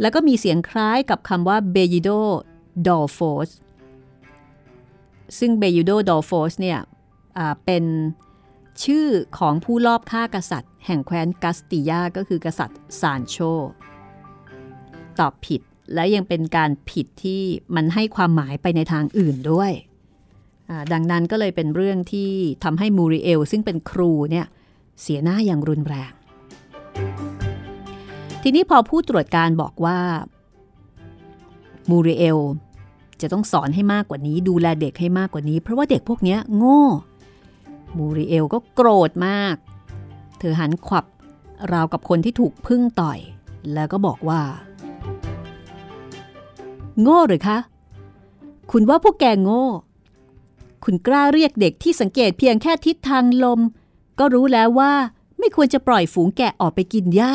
[0.00, 2.10] แล้วก็มีเสียงคล้ายกับคำว่าเบยิโด
[2.86, 3.50] ดอโฟส
[5.38, 6.78] ซึ่งเบยิโดดอโฟสเนี่ย
[7.64, 7.84] เป็น
[8.84, 9.06] ชื่อ
[9.38, 13.36] ของผู้ลอบฆ่ากษัตริย์ แห่งแคว้นกัสติยาก็คือกษัตริย์ซานโช
[15.18, 15.62] ตอบผิด
[15.94, 17.42] และยังเป็นการผิดที่
[17.74, 19.72] มันให้ความหมายไปในทางอื่นด้วย
[20.92, 22.30] ดังนั้นก็เลยเป็นเรื่องที่
[22.64, 24.46] ทำให้มูริเอล ซึ่งเป็นครูเนี่ย
[25.00, 26.12] เสียหน้าอย่างรุนแรง
[28.42, 29.98] ทีนี้พอผู้ตรวจการบอกว่า
[31.90, 32.38] มูริเอล
[33.20, 36.82] จะต้องสอนให้มากกว่านี้ ดูแลเด็กให้มากกว่านี้ เพราะว่าเด็กพวกนี้โง่
[37.96, 39.54] มูริเอลก็โกรธมาก
[40.38, 41.04] เธอหันขวับ
[41.72, 43.18] ราวกับคนที่ถูกพึ่งต่อย
[43.74, 44.40] แล้วก็บอกว่า
[47.00, 47.58] โง่หรือคะ
[48.70, 49.64] คุณว่าพวกแกโง่
[50.84, 53.60] คุณกล้าเรียกเด็กที่สังเกตเพียงแค่ทิศทางลม
[54.18, 54.92] ก็รู้แล้วว่า
[55.38, 57.34] ไม่ควรจะปล่อยฝูงแกะออกไปกินหญ้า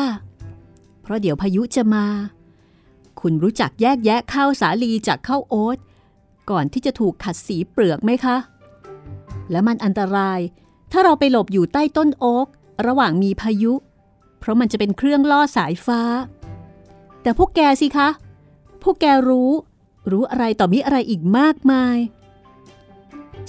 [1.02, 2.06] เพราะเดี๋ยวพายุจะมา
[3.20, 5.78] คุณรู้จักแยกแยะข้าวสาลีจากข้าวโอ๊ต
[6.50, 8.36] ก่อนที่จะถูกขัดสีเปลือกไหมคะ
[9.50, 10.40] และมันอันตราย
[10.92, 12.48] ถ้าเราไปหลบอยู่ใต้ต้นโอ๊ก
[12.86, 13.72] ระหว่างมีพายุ
[14.38, 16.00] เพราะมันจะเป็นเครื่องล่อสายฟ้า
[17.22, 18.08] แต่พวกแกสิคะ
[18.88, 19.50] วกแกรู้
[20.10, 21.96] รู้อะไรต่อมีอะไรอีกมากมาย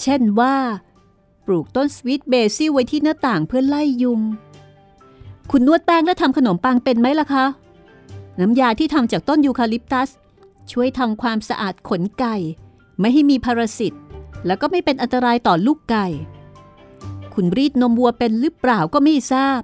[0.01, 0.55] เช่นว่า
[1.45, 4.21] ปลูกต้นสวิตเบซิลไว้ที่หน้าต่างเพื่อไล่ยุง
[5.51, 7.45] คุณนวดแป้งและทำขนมปังเป็นไหมล่ะคะ
[8.39, 10.09] น้ำยาที่ทำจากต้นยูคาลิปตัส
[10.71, 12.35] ช่วยทำความสะอาดขนไก่
[12.99, 13.93] ไม่ให้มีพาราสิต
[14.45, 16.07] แล้วก็ไม่เป็นอันตรายต่อลูกไก่
[17.33, 19.61] คุณรีดนมวัวเป็นหรือเปล่าก็ไม่ทราบ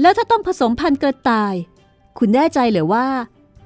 [0.00, 1.54] แล้วถ้าต้องผสมพันธุ์กระต่าย
[2.18, 3.06] คุณแน่ใจหรือว่า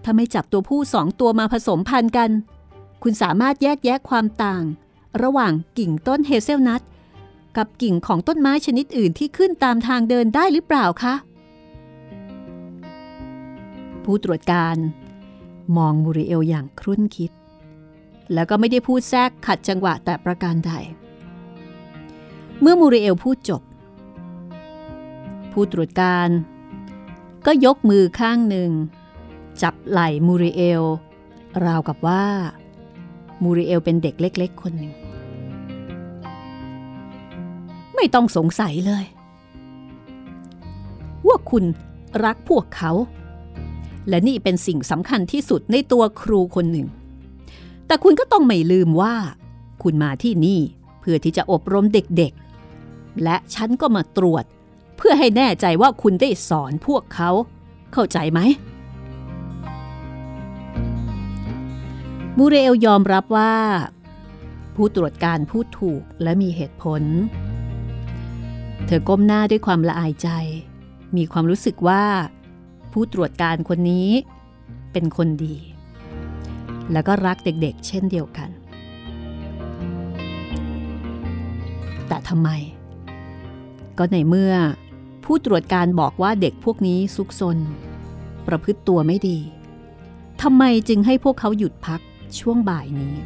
[0.05, 2.31] ถ้าไม่จับตัวผู้สองตัวมาผสมพันธุ์กัน
[3.03, 4.65] คุณสามารถแยกแยะความต่าง
[5.23, 6.83] ระหว่างกิ่งต้นเฮเซลนัท
[7.57, 11.15] กับกิ่งของต้นไม้ชนิดอื่นที่ขึ้นตามทางเดินได้หรือเปล่าคะ
[14.05, 14.77] ผู้ตรวจการ
[15.77, 17.31] มองมูริเอลอย่างครุ่นคิด
[18.33, 20.73] แล้วก็ไม่ได้พูดแทรกขัดจังหวะแต่ประการใด
[22.61, 23.62] เมื่อมูริเอลพูดจบ
[25.53, 26.29] ผู้ตรวจการ
[27.47, 28.71] ก็ยกมือข้างหนึ่ง
[29.62, 30.83] จับไหล่มูริเอล
[31.65, 32.25] ราวกับว่า
[33.43, 34.93] มูริเอลเป็นเด็กเล็ก ๆ คนหนึ่ง
[37.95, 39.05] ไม่ต้องสงสัยเลย
[41.27, 41.65] ว่าคุณ
[42.25, 42.93] รักพวกเขา
[44.09, 46.88] และนี่เป็นสิ่งสำคัญที่สุดในตัวครูคนหนึ่ง
[47.87, 49.15] แต่คุณก็ต้องไม่ลืมว่า
[49.83, 50.61] คุณมาที่นี่
[51.01, 54.45] เพื่อที่จะอบรมเด็กๆ และฉันก็มาตรวจ
[54.97, 57.31] เพื่อให้แน่ใจว่าคุณได้สอนพวกเขา
[57.93, 58.41] เข้าใจไหม
[62.38, 63.55] มูเรลยอมรับว่า
[64.75, 67.03] ผู้ตรวจการพูดถูกและมีเหตุผล
[68.87, 70.29] เธอก้มหน้าด้วยความละอายใจ
[71.16, 72.05] มีความรู้สึกว่า
[72.92, 74.09] ผู้ตรวจการคนนี้
[74.92, 75.57] เป็นคนดี
[76.92, 78.51] แล้วก็รักเด็กๆ เช่นเดียวกัน
[82.09, 82.49] แต่ทำไม
[83.99, 84.55] ก็ในเมื่อ
[85.25, 87.59] ผู้ตรวจการบอกว่าเด็กพวกนี้ซุกซน
[88.47, 89.38] ประพฤติตัวไม่ดี
[90.42, 92.01] ทำไมจึงให้พวกเขาหยุดพัก
[92.38, 93.16] ช่วงบ่ายนี้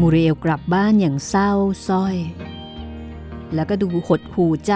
[0.00, 1.50] มูเรียลกลับบ้านอย่างเศร้า
[1.88, 2.16] ส้อย
[3.54, 4.74] แล้วก็ดูหดหูใจ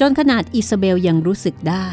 [0.00, 1.88] จนขนาดอิซาเบลยังรู้สึกได้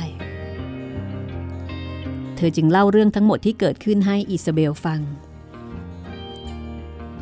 [2.36, 5.02] เธอจึงเล่าเรื่องทั้งหมดที่เกิดขึ้นให้อิซาเบลฟัง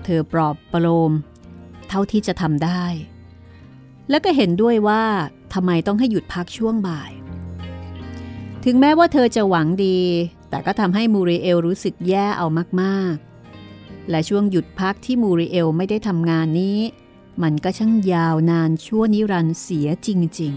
[0.04, 1.12] เธอปลอบประโลม
[1.90, 2.84] เท่าที่จะทำได้
[4.10, 5.04] และก็เห็นด้วยว่า
[5.54, 7.12] ทำไมต้องให้หยุดพักช่วงบ่าย
[8.66, 10.00] ถึงแม้ว่าเธอจะหวังดี
[10.50, 12.48] แต่ก็ทำให้มูริเอลรู้สึกแย่เอา
[12.82, 16.80] มากๆ และช่วงหยุดพักที่มูริเอลไม่ได้ทำงานนี้
[17.44, 20.54] มันก็ช่างยาวนานชั่วนิรันดร์เสียจริง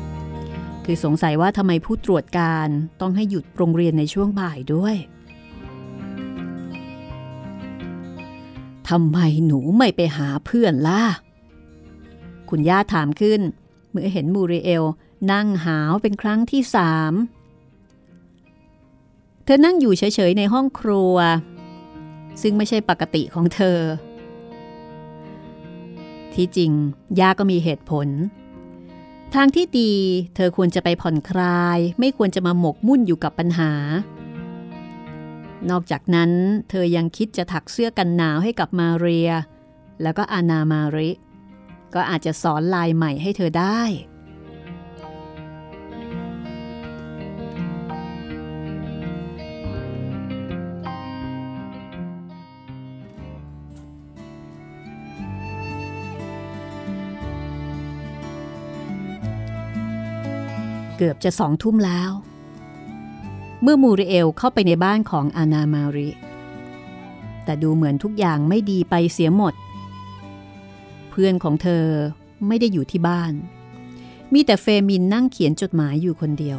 [0.00, 2.68] ๆ คือสงสัยว่าทำไมผู้ตรวจการ
[3.00, 4.96] ต้องให้หยุดโรงเรียนในช่วงบ่ายด้วย
[8.88, 11.02] ทำไมหนูไม่ไปหาเพื่อนล่ะ
[12.50, 13.40] คุณย่าถามขึ้น
[13.90, 14.84] เมื่อเห็นมูริเอล
[15.32, 17.12] นั่งหาวเป็นครั้งที่สาม
[19.44, 21.16] เธอนั่งอยู่เฉยๆในห้องครัว
[22.42, 23.78] ซึ่งไม่ใช่ปกติของเธอ
[26.34, 26.72] ที่จริง
[27.20, 28.08] ย่าก็มีเหตุผล
[29.34, 29.92] ทางที่ดี
[30.34, 33.72] เธอควรจะไปผ่อนคลาย ไม่ควรจะมาหมกมุ่นอยู่กับปัญหา
[35.70, 36.30] นอกจากนั้น
[36.70, 39.30] เธอยังคิดจะถักเสื้อกันหนาวให้กับมาเรีย
[40.02, 41.10] แล้วก็อานามาริ
[41.94, 43.80] ก็อาจจะสอนลายใหม่ให้เธอได้
[61.04, 62.10] กือบจะสองทุ่มแล้ว
[63.62, 66.10] เมื่อมูริเอลเข้าไปในบ้านของอานามาริ
[67.44, 69.54] แต่ดูเหมือนทุกอย่างไม่ดีไปเสียหมด
[71.10, 71.86] เพื่อนของเธอ
[72.46, 73.32] ไม่ได้อยู่ที่บ้าน
[74.32, 76.58] มีแต่เฟมินนั่งเขียนจดหมายอยู่คนเดียว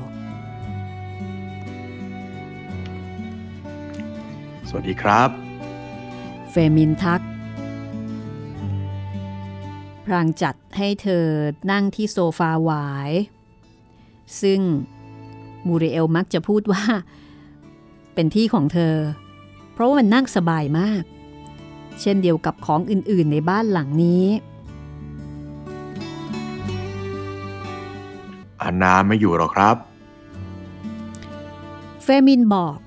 [4.68, 5.30] สวัสดีครับ
[6.52, 7.22] เฟมินทัก
[10.06, 11.26] พรางจัดให้เธอ
[11.72, 13.12] นั่งที่โซฟาหวาย
[14.42, 14.60] ซึ่ง
[15.68, 16.84] มูริเอลมักจะพูดว่า
[18.14, 18.96] เป็นที่ของเธอ
[19.74, 21.04] เพราะว่ามันนั่งสบายมาก
[22.02, 24.26] เช่นเดียวกับของอื่นๆในบ้านหลังนี้
[28.62, 29.76] อานาไม่อยู่หรอกครับ
[32.04, 32.78] เฟมินบอก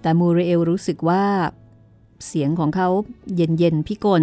[0.00, 1.24] แต่มูริเอลรู้สึกว่า
[2.26, 2.88] เสียงของเขา
[3.36, 4.22] เย็นๆพิกล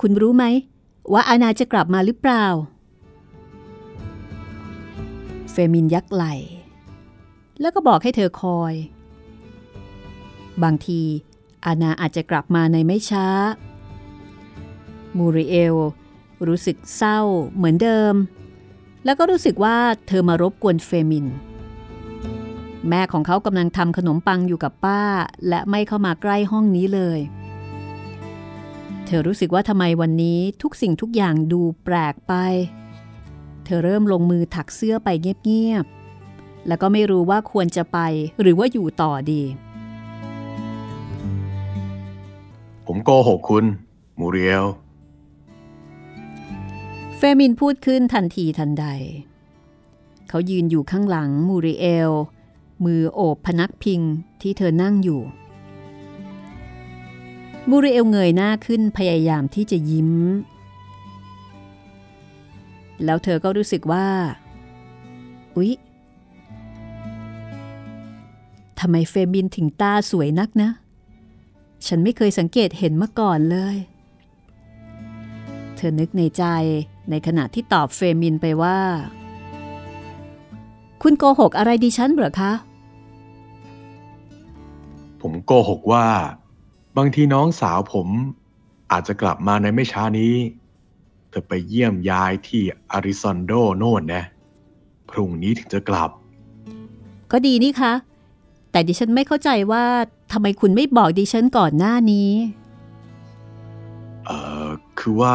[0.00, 0.44] คุณรู้ไหม
[1.12, 2.46] ว่าอาณาจะกลับมาหรือเปล่า
[5.50, 6.24] เฟมินยักไหล
[7.60, 8.74] แล้วก็บอกให้เธอคอย
[10.62, 11.00] บางที
[11.66, 13.26] อาณาอาจจะกลับมาในไม่ช้า
[15.16, 15.76] มูริเอล
[16.46, 17.20] รู้สึกเศร้า
[17.54, 18.14] เหมือนเดิม
[19.04, 19.76] แล้วก็รู้สึกว่า
[20.08, 21.26] เธอมารบกวนเฟมิน
[22.88, 25.02] แม่ของเขากำลังทำขนมปังอยู่กับป้า
[25.48, 27.20] และไม่เข้ามาใกล้ห้องนี้เลย
[29.12, 32.32] เธอรู้สึกว่าทำไมวันนี้ทุกสิ่งทุกอย่างดูแปลกไป
[33.64, 35.08] เธอเริ่มลงมือถักเสื้อไป
[35.44, 37.98] เงียบๆ แล้วก็ไม่รู้ว่าควรจะไป
[38.40, 39.42] หรือว่าอยู่ต่อดี
[42.86, 43.64] ผมโกหกคุณ
[44.18, 44.64] มูเรียล
[47.16, 48.86] เฟมินพูดขึ้นทันทีทันใด
[50.28, 52.10] เขายืนอยู่ข้างหลังมูริเอล
[52.84, 54.00] มือโอบพนักพิง
[54.40, 55.22] ที่เธอนั่งอยู่
[57.70, 60.10] มูริเอลเงยหน้าขึ้นพยายามที่จะยิ้ม
[63.04, 64.06] แล้วเธอก็รู้สึกว่า
[65.56, 65.72] อุ๊ย
[68.80, 70.70] ทำไมเฟมินถึงตาสวยนักนะ
[71.86, 73.76] ฉันไม่เคยสังเกตเห็นมาก่อนเลย
[75.76, 76.44] เธอนึกในใจ
[77.10, 78.78] ในขณะที่ตอบเฟมินไปว่า
[81.02, 82.52] คุณโกหกอะไรดิฉันเหรอคะ
[85.20, 86.06] ผมโกหกว่า
[86.96, 88.08] บางทีน้องสาวผม
[88.92, 90.34] อาจจะกลับมาในไม่ช้านี้
[91.28, 94.24] เธอไปเยี่ยมยายที่อาริซอนโดโน่นนะ
[95.10, 96.10] พรุ่งนี้ถึงจะกลับ
[97.32, 97.92] ก็ดีนี่คะ
[98.70, 99.84] แต่ดิฉันไม่เข้าใจว่า
[100.32, 102.30] ทำไมคุณไม่บอกดิฉันก่อนหน้านี้
[104.26, 104.66] เอ่อ
[105.00, 105.34] คือว่า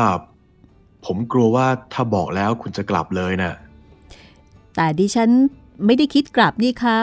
[1.05, 3.53] ผมกลัวว่าถ้าบอกแล้วคุณจะกลับเลยน่ะ
[4.75, 5.29] แต่ดิฉัน
[5.85, 6.97] ไม่ได้คิดกลับนี่คะ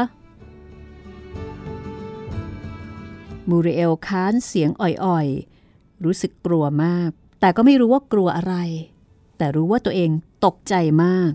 [3.48, 8.54] มูริเอลค้านเสียงอ่อยๆ รู้สึกกลัวมาก แต่ก็ไม่รู้ว่ากลัวอะไร
[9.38, 10.10] แต่รู้ว่าตัวเอง
[10.44, 10.74] ตกใจ
[11.04, 11.32] มาก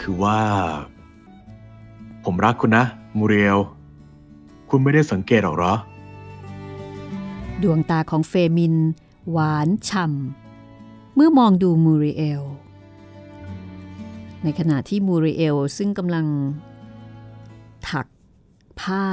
[0.00, 0.40] คือว่า
[2.24, 2.84] ผมรักคุณนะ
[3.16, 3.58] มูเรียล
[4.70, 5.74] คุณไม่ได้สังเกตหรอกเหรอ
[7.62, 8.74] ดวงตาของเฟมิน
[9.30, 12.42] หวานฉ่ำเมื่อมองดูมูริเอล
[14.42, 16.26] ในขณะที่มูริเอลซึ่งกำลัง
[17.88, 18.06] ถัก
[18.80, 19.04] ผ้า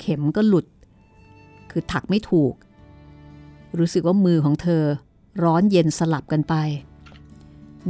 [0.00, 0.66] เข็มก็หลุด
[1.70, 2.54] คือถักไม่ถูก
[3.78, 4.84] รู้สึกว่ามือของเธอ
[5.42, 6.54] ร้อนเย็นสลับกันไป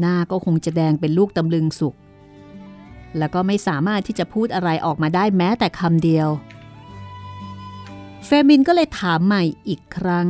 [0.00, 1.94] หน้าก็คงจะแดงเป็นลูกตำลึงสุก
[3.18, 6.28] แล้วก็ไม่สามารถที่จะพูดอะไรออกมาได้แม้แต่คำเดียว
[8.24, 10.28] เฟมินก็เลยถามใหม่อีกครั้ง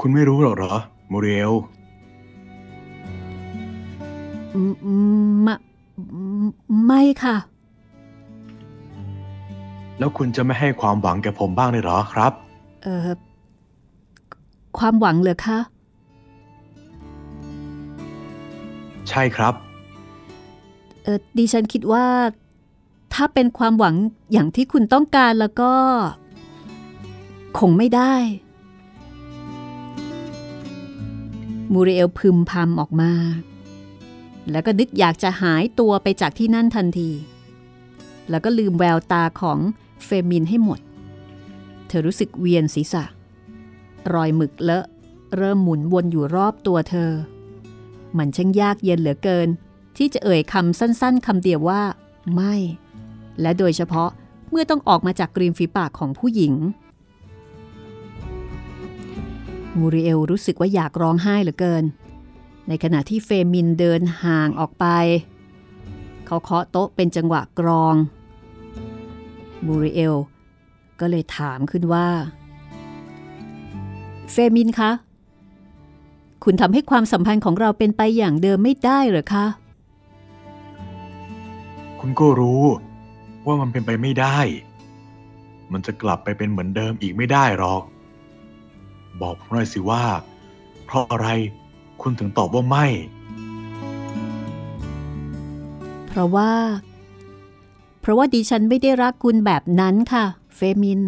[0.00, 0.74] คุณไม่รู้หรอกเหรอ
[1.10, 1.52] มูเรียล
[4.54, 4.94] อืมอื
[5.30, 5.73] มมะอืม
[6.86, 7.36] ไม่ค่ะ
[9.98, 12.32] แล้วคุณจะไม่ให้ความหวังแก่ผมบ้างเลยเหรอครับ
[12.82, 12.98] เออ
[14.78, 15.58] ความหวังเหรอคะ
[19.08, 19.54] ใช่ครับ
[21.02, 22.04] เออดิฉันคิดว่า
[23.14, 23.94] ถ้าเป็นความหวัง
[24.32, 25.72] อย่างที่คุณต้องการแล้วก็
[27.58, 28.14] คงไม่ได้
[31.72, 33.12] มูริเอลพึมพำออกมา
[34.50, 37.10] แล้วก็นึกอยากจะหายตัวไปจากที่นั่นทันที
[38.30, 39.58] แล้วก็ลืมแววตาของ
[40.04, 40.80] เฟมินให้หมด
[41.88, 43.04] เธอรู้สึกเวียนศีรษะ
[44.14, 44.86] รอยหมึกเลอะ
[45.36, 47.10] เริ่มหมุนวนอยู่รอบตัวเธอ
[48.16, 49.48] มันช่างยากเย็นเหลือเกิน
[49.96, 51.82] ที่จะเอ่ยคำสั้น ๆคำเดียวว่า
[52.34, 52.54] ไม่
[53.40, 54.10] และโดยเฉพาะ
[54.50, 56.54] เมื่อต้องออกมาจากกริมฝีปากของผู้หญิง
[59.78, 61.84] มูริเอลรู้สึกว่าอยากร้องไห้เหลือเกิน
[62.68, 64.86] ในขณะที่เฟมินเดินห่างออกไป
[66.26, 67.94] เขาเคาะโต๊ะเป็นจังหวะกรอง
[69.66, 70.14] มูริเอล
[71.00, 72.08] ก็เลยถามขึ้นว่า
[74.32, 74.90] เฟมินคะ
[76.44, 79.46] คุณทำให้ความสัมพันธ์ของเราเป็นไปอย่างเดิมไม่ได้หรือคะ
[82.00, 82.62] คุณก็รู้
[83.46, 84.38] ว่ามันเป็นไปไม่ได้
[85.72, 87.82] มันจะกลับไปเป็นเหมือนเดิมอีกไม่ได้หรอก
[89.20, 90.04] บอกผมหน่อยสิว่า
[90.84, 91.28] เพราะอะไร
[92.02, 92.86] คุณถึงตอบว่าไม่
[96.08, 96.52] เพราะว่า
[98.00, 100.24] เพราะว่าดิฉันไม่ได้รักคุณแบบนั้นค่ะ
[100.56, 101.00] เฟมิน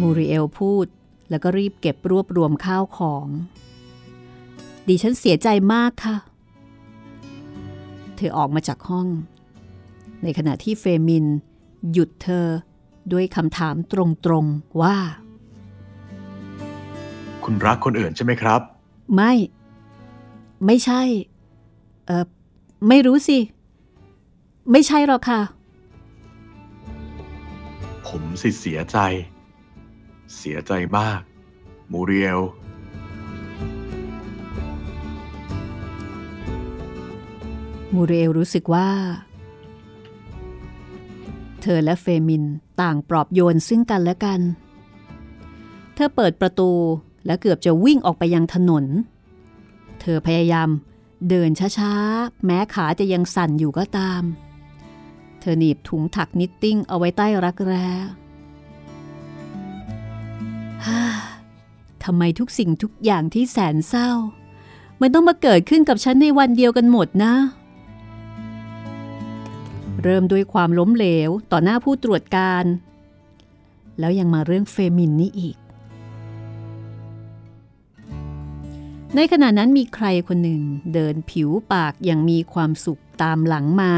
[0.00, 0.86] มูริเอลพูด
[1.30, 3.26] แล้วก็รีบเก็บรวบรวมข้าวของ
[4.88, 6.16] ดิฉันเสียใจมากค่ะ
[8.16, 9.06] เธอออกมาจากห้อง
[10.22, 11.24] ในขณะที่เฟมิน
[11.92, 12.46] หยุดเธอ
[13.12, 13.94] ด้วยคำถามต
[14.30, 14.96] รงๆว่า
[17.44, 18.60] คุณรักคนอื่นใช่ไหมครับ
[19.14, 19.32] ไม่
[20.66, 21.02] ไม่ใช่
[22.06, 22.24] เออ
[22.88, 23.38] ไม่รู้สิ
[24.70, 25.40] ไม่ใช่หรอกค่ะ
[28.06, 28.98] ผมสิเสียใจ
[30.36, 31.20] เสียใจมาก
[31.92, 32.40] มูเรียล
[37.94, 38.88] มูเรลรู้สึกว่า
[41.62, 42.44] เธอและเฟมิน
[42.80, 44.40] ต่างปลอบโยนซึ่งกันและกัน
[45.94, 46.70] เธอเปิดประตู
[47.26, 48.84] และเกือบจะวิ่งออกไปยังถนน
[50.00, 50.68] เธอพยายาม
[51.28, 54.22] เดินช้าๆ แม้ขาจะยังสั่นอยู่ก็ตาม
[55.40, 57.88] เธอหนีบถุงถักนิตติ้งเอาไว้ใต้รักแร้
[60.86, 61.02] ฮ่า
[62.04, 64.10] ทำไมทุกสิ่งทุกอย่างที่แสนเศร้า
[65.00, 67.34] มันต้องมาเกิดขึ้นกับฉันในวันเดียวกันหมดนะ
[70.02, 72.64] เริ่มด้วยความล้มเหลวต่อหน้าผู้ตรวจการ
[73.98, 75.56] แล้วยังมาเรื่องเฟมินนี่อีก
[79.16, 80.62] ในขณะนั้นมีใครคนหนึ่ง
[80.94, 83.94] เดินผิวปากอย่างมีความสุขตามหลังมา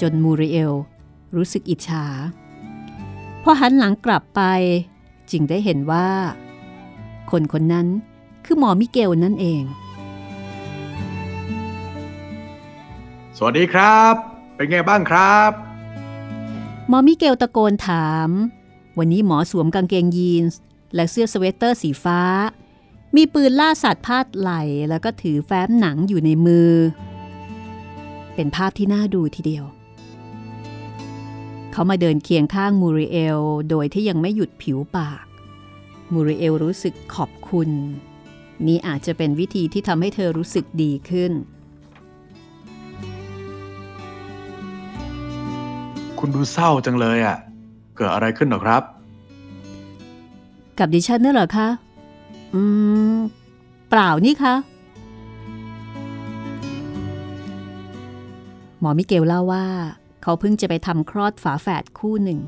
[0.00, 0.72] จนมูริเอล
[1.36, 2.06] รู้สึกอิจฉา
[3.42, 4.42] พอหันหลังกลับไป
[5.30, 6.08] จึงได้เห็นว่า
[7.30, 7.86] คนคนนั้น
[8.44, 9.62] คือหมอมิเกลนั่นเอง
[13.36, 14.14] สวัสดีครับ
[14.54, 15.50] เป็นไงบ้างครับ
[16.88, 18.28] หมอมิเกลตะโกนถาม
[18.98, 20.58] วันนี้หมอสวมกางเกงยีนส์
[20.94, 22.20] และเสื้อสเวตเตอร์สีฟ้า
[23.16, 26.70] มีปืนล่าสัตว์พาดไหล่แล้วก็ถือแฟ้มหนังอยู่ในมือ
[28.34, 29.64] เป็นภาพที่น่าดูทีเดียว
[31.72, 35.24] เขามาเดินเคียงข้างมูริเอล โดยที่ยังไม่หยุดผิวปาก
[36.12, 37.70] มูริเอลรู้สึกขอบคุณ
[38.66, 41.32] นี่อาจจะเป็นวิธีที่ทำให้เธอรู้สึกดีขึ้น
[46.18, 47.36] คุณดูเศร้าจังเลยอะ่ะ
[47.96, 48.82] เกิดอะไรขึ้นหรอครับ
[50.78, 51.68] กับดิฉันน่ะเหรอคะ
[52.54, 52.62] อื
[53.14, 53.16] ม
[53.90, 54.54] เปล่านี่คะ
[58.80, 59.66] หมอมิเกลเล่าว่า
[60.22, 62.40] เขาเพิ่งจะไปทำคลอดฝาแฝดคู่หนึ่ง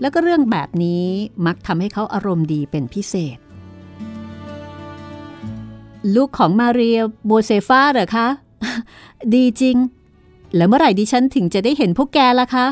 [0.00, 1.04] แล้วก็เรื่องแบบนี้
[1.46, 3.38] มักทำให้เขาอารมณ์ดีเป็นพิเศษ
[6.14, 8.28] ลูกของมาเรียโมเซฟาเหรอคะ
[9.34, 9.76] ดีจริง
[10.56, 12.66] แล้วเมื่อไหร่ดิฉันถึงจะได้เห็นพวกแกล่ะคะ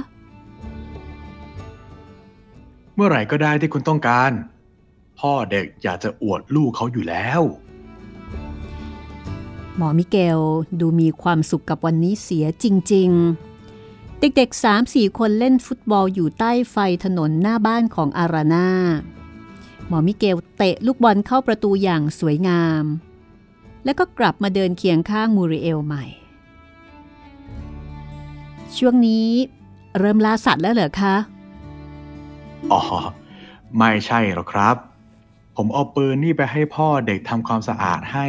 [2.95, 4.33] เมื่อไหร่ก็ได้ที่คุณต้องการ
[5.29, 7.41] พ่อเด็กอยากจะอวดลูกเขาอยู่แล้ว
[9.77, 10.41] หมอมิเกล
[10.81, 13.11] ดูมีความสุขกับวันนี้เสียจริง
[13.65, 18.69] ๆ เด็กๆสามสี่คนเล่นฟุตบอลอยู่ใต้ไฟถนนหน้าบ้านของอารานา
[19.89, 22.85] หมอมิเกลเตะลูกบอลเข้าประตูอย่างสวยงาม
[23.85, 26.05] แล้วก็กลับมาเดินเคียงข้างมูริเอลใหม่
[28.77, 29.29] ช่วงนี้
[29.99, 31.15] เริ่มล่าสัตว์แล้วเหรอคะ
[32.73, 32.81] อ๋อ
[33.79, 34.94] ไม่ใช่หรอกครับ
[35.57, 38.27] ผมเอาปืนนี่ไปให้พ่อเด็กทำความสะอาดให้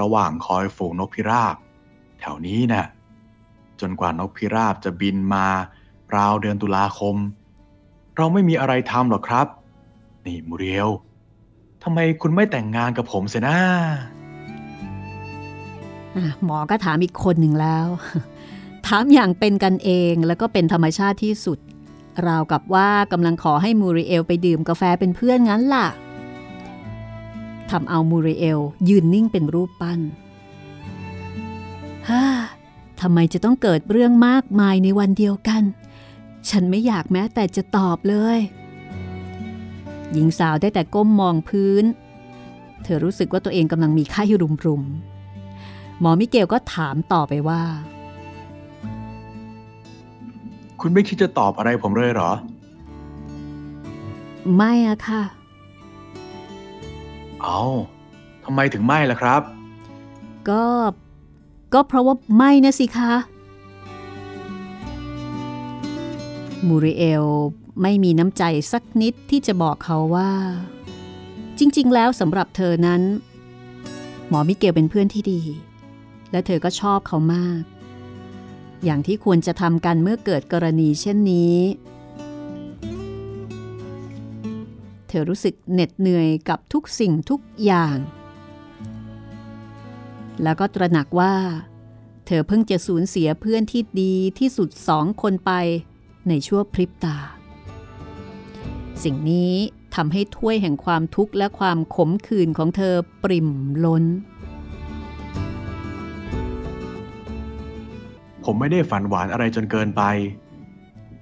[0.00, 1.56] ระหว่างคอยฝูงนกพิราบ
[2.20, 2.86] แถวนี้นะ่ะ
[3.80, 5.46] จนกว่านกพิราบจะบินมา
[6.16, 7.16] ราวเดือนตุลาคม
[8.16, 9.46] เราไม่มีอะไรทำหรอกครับ
[10.26, 10.88] นี่มูเรียว
[11.82, 13.58] ทำไมคุณไม่แต่งงานกับผมเสียนะ
[16.44, 17.86] หมอก็ถามอีกคนหนึ่งแล้ว
[18.86, 21.58] ถามอย่างเป็นกันเองแล้วก็เป็นธรรมชาติที่สุด
[22.26, 25.86] ราวกับว่ากำลังขอให้มูริเอลไปดื่มกาแฟเป็นเพื่อนงั้นล่ะ
[27.70, 30.00] ทำเอามูริเอลยืนนิ่งเป็นรูปปั้น
[32.08, 32.24] ฮ่า
[33.00, 35.62] ทำไมจะต้องเกิดเรื่องมากมายในวันเดียวกัน
[36.50, 38.38] ฉันไม่อยากแม้แต่จะตอบเลย
[40.12, 41.84] หญิงสาวได้แต่ก้มมองพื้น
[42.82, 44.22] เธอรู้สึกว่าตัวเองกำลังมีไข้
[44.66, 47.62] รุมๆหมอมิเกลก็ถามต่อไปว่า
[50.80, 52.30] คุณไม่คิดจะตอบอะไรผมเลยเหรอ
[54.56, 55.22] ไม่อะค่ะ
[57.42, 57.62] เอา
[58.44, 59.42] ทำไมถึงไหม่ล่ะครับ
[60.48, 60.64] ก็
[61.74, 63.12] ก็เพราะว่าไหม่นะสิคะ
[66.66, 67.24] มูริเอล
[67.82, 70.30] ไม่มีน้ำใจสักนิดที่จะบอกเขาว่า
[71.58, 73.02] จริง ๆ แล้วสำหรับเธอนั้น
[74.28, 75.40] หมอมิเกลเป็นเพื่อนที่ดี
[76.32, 77.62] และเธอก็ชอบเขามาก
[78.84, 81.54] อย่างที่ควรจะทำกันเมื่อเกิดกรณีเช่นนี้
[85.12, 87.96] เธอรู้สึกเหน็ดเหนื่อยกับทุกสิ่งทุกอย่าง
[90.42, 91.34] แล้วก็ตระหนักว่า
[92.26, 95.52] เธอเพิ่งจะสูญเสียเพื่อนที่ดีที่สุดสองคนไป
[96.28, 97.18] ในชั่วพริบตา
[99.02, 99.54] สิ่งนี้
[99.94, 102.94] ทำให้ถ้วยแห่งความทุกข์และความขมขื่นของเธอ
[103.24, 103.50] ปริ่ม
[103.84, 104.04] ล้น
[108.44, 110.02] ผมไม่ได้ฝันหวานอะไรจนเกินไป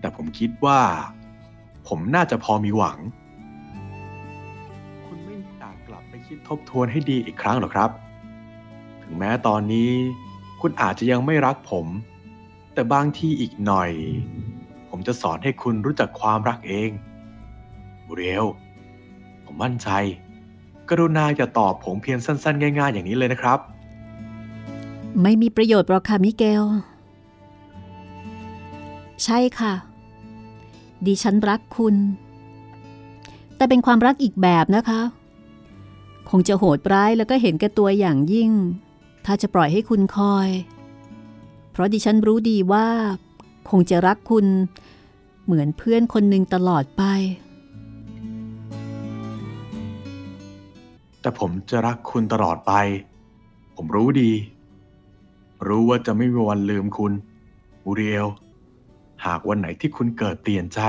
[0.00, 0.80] แต่ผมคิดว่า
[1.88, 2.98] ผมน่าจะพอมีหวัง
[6.28, 7.90] คิดทบทวนให้ดีอีกครั้งหรอครับ
[9.02, 9.90] ถึงแม้ตอนนี้
[10.60, 11.86] คุณอาจจะยังไม่รักผม
[12.74, 13.90] แต่บางที่อีกหน่อย
[14.88, 16.90] ผมจะสอนให้คุณรู้จักความรักเอง
[18.06, 18.44] บูเรียว
[19.44, 19.88] ผมมั่นใจ
[20.88, 23.58] กรุณาอย่าตอบผมเพียงสั้นๆ ง่าย ๆ อย่างนี้เลยนะครับ
[25.22, 26.62] ไม่มีประโยชน์หรอกค่ะมิเกล
[29.24, 29.74] ใช่ค่ะ
[31.06, 31.94] ดิฉันรักคุณ
[33.56, 35.00] แต่เป็นความรักอีกแบบนะคะ
[36.30, 38.50] คงจะโหดร้ายแล้วก็เห็นแก่ตัวอย่างยิ่ง
[39.26, 40.48] ถ้าจะปล่อยให้คุณคอย
[41.72, 42.86] เพราะดิฉันรู้ดีว่า
[43.70, 44.46] คงจะรักคุณ
[45.44, 47.02] เหมือนเพื่อนคนหนึ่งตลอดไป
[51.20, 52.72] แต่ผมจะรักคุณตลอดไป
[53.76, 54.32] ผมรู้ดี
[55.66, 57.12] รู้ว่าจะไม่มีวันลืมคุณ
[57.84, 58.26] บูเรียล
[59.24, 60.80] หากวันไหนที่คุณเกิดเปลี่ยนใจ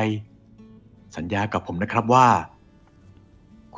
[1.15, 2.27] สัญญากับผมนะครับว่า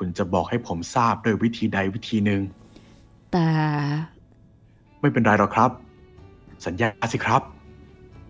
[0.04, 2.41] คุณจะบอกให้ผมทราบด้วยวิธีใดวิธีหนึ่ง
[3.32, 3.47] แต่
[4.99, 5.70] ไม่เป็นไรหรอกครับ
[6.66, 7.41] สัญญาสิครับ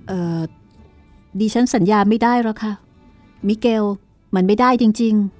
[0.07, 0.39] เออ
[1.39, 2.73] ดิฉันสัญญาไม่ได้หรอกค่ะ
[3.47, 3.83] มิเกล
[4.35, 5.31] มันไม่ได้จริง ๆ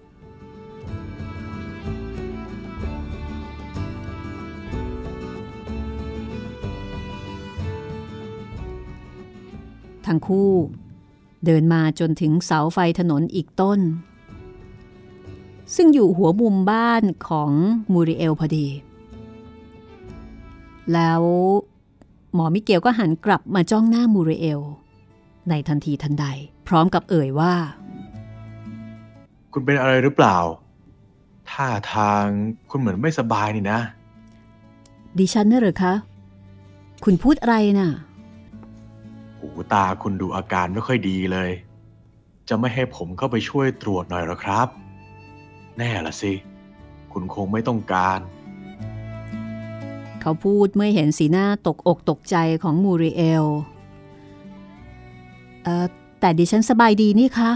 [10.08, 10.52] ทั้งคู่
[11.46, 13.82] เดินมาจนถึงเสาไฟถนนอีกต้น
[15.76, 17.52] ซึ่งอยู่หัวมุมบ้านของ
[17.94, 18.68] มูริเอลพอดี
[20.94, 21.22] แล้ว
[22.34, 24.62] หมอมิเกลก็หันกลับมาจ้องหน้ามูริเอล
[25.50, 26.26] ในทันทีทันใด
[26.68, 27.54] พร้อมกับเอ่ยว่า
[29.52, 30.38] คุณเป็นอะไรหรือเปล่า
[31.52, 32.24] ท่าทาง
[32.70, 33.80] คุณเหมือนไม่สบายนี่นะ
[35.20, 35.94] ดิฉันน่ะเหรอคะ
[37.04, 37.90] คุณพูดอะไรน่ะ
[39.38, 41.50] หูตาคุณดูอาการไม่ค่อยดีเลย
[42.50, 44.68] จะไม่ให้ผมเข้าไปช่วยตรวจหน่อยหรอครับ
[45.78, 46.34] แน่ละสิ
[47.14, 48.20] คุณคงไม่ต้องการ
[50.22, 53.46] เขาพูดเมื่อเห็นสีหน้าตกอกตกใจของมูริเอล
[55.64, 55.86] เอ่อ
[56.20, 57.52] แต่ดิฉันสบายดีนี่คะ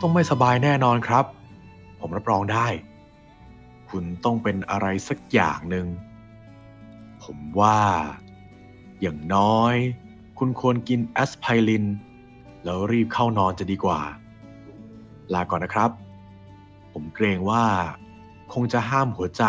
[0.00, 1.24] ต้องไม่สบายแน่นอนครับ
[2.00, 2.66] ผมรับรองได้
[3.90, 5.86] คุณต้องเป็นอะไรสักอย่างหนึ่ง
[7.22, 7.78] ผมว่า
[9.00, 9.74] อย่างน้อย
[10.38, 11.84] คุณควรกินแอสไพริน
[12.64, 14.00] แล้วรีบเข้านอนจะดีกว่า
[15.34, 15.90] ลาก่อนนะครับ
[16.92, 17.64] ผมเกรงว่า
[18.52, 19.44] คงจะห้ามหัวใจ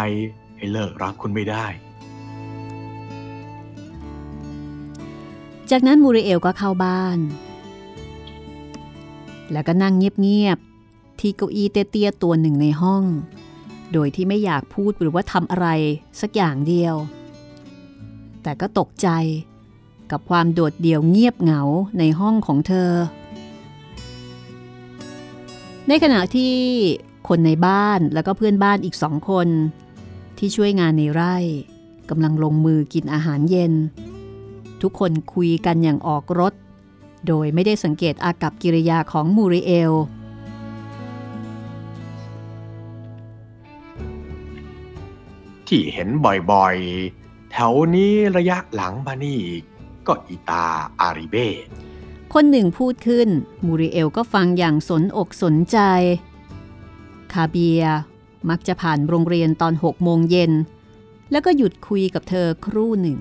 [0.58, 1.66] ให้เลิกรักคุณไม่ได้
[5.72, 7.20] จากนั้นมูริเอลก็เข้าบ้าน
[9.52, 13.04] แล้วก็นั่งเงียบๆ ที่เก้าอี้เตี้ยๆตัวหนึ่งในห้อง
[13.94, 15.68] โดยที่ไม่อยากพูดหรือว่าทำอะไร
[16.22, 16.96] สักอย่างเดียว
[18.44, 19.10] แต่ก็ตกใจ
[20.12, 21.62] กับความโดดเดี่ยวเงียบเหงา
[22.00, 22.92] ในห้องของเธอ
[25.88, 26.56] ในขณะที่
[27.36, 29.48] คนในบ้านแล้วก็เพื่อนบ้านอีกสองคน
[30.38, 31.36] ที่ช่วยงานในไร่
[32.10, 33.74] กำลังลงมือกินอาหารเย็น
[34.82, 36.54] ทุกคนคุยกันอย่างออกรถ
[37.28, 39.94] โดยไม่ได้สังเกตอากับกิริยาของมูริเอล
[45.68, 46.10] ที่เห็น
[46.52, 49.42] บ่อยๆ แถวนี้ระยะหลังมานี่
[50.08, 50.66] ก็อีตา
[51.02, 51.48] อาริเบ้
[52.34, 53.28] คนหนึ่งพูดขึ้น
[53.66, 55.80] มูริเอลก็ฟังอย่างสนอกสนใจ
[57.34, 57.84] คาเบีย
[58.50, 60.52] มักจะผ่านโรงเรียนตอนหกโมงเย็น
[61.32, 63.20] แล้วก็หยุดคุยกับเธอครู่หนึ่ง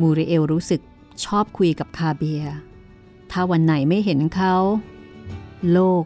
[0.00, 0.80] มูริเอลรู้สึก
[1.24, 2.42] ชอบคุยกับคาเบีย
[3.30, 4.56] ถ้าวันไหนไม่เห็นเขา
[5.72, 6.04] โลก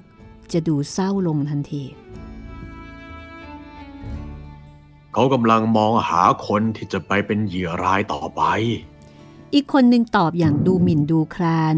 [0.52, 1.84] จะดูเศร้าลงทันที
[5.12, 8.42] เขากำลังมองหาคนที่จะไปเป็นเหยื่อรายต่อไป
[9.54, 11.76] อีกคนหนึ่งตอบอย่างดูหมิ่นดูคราน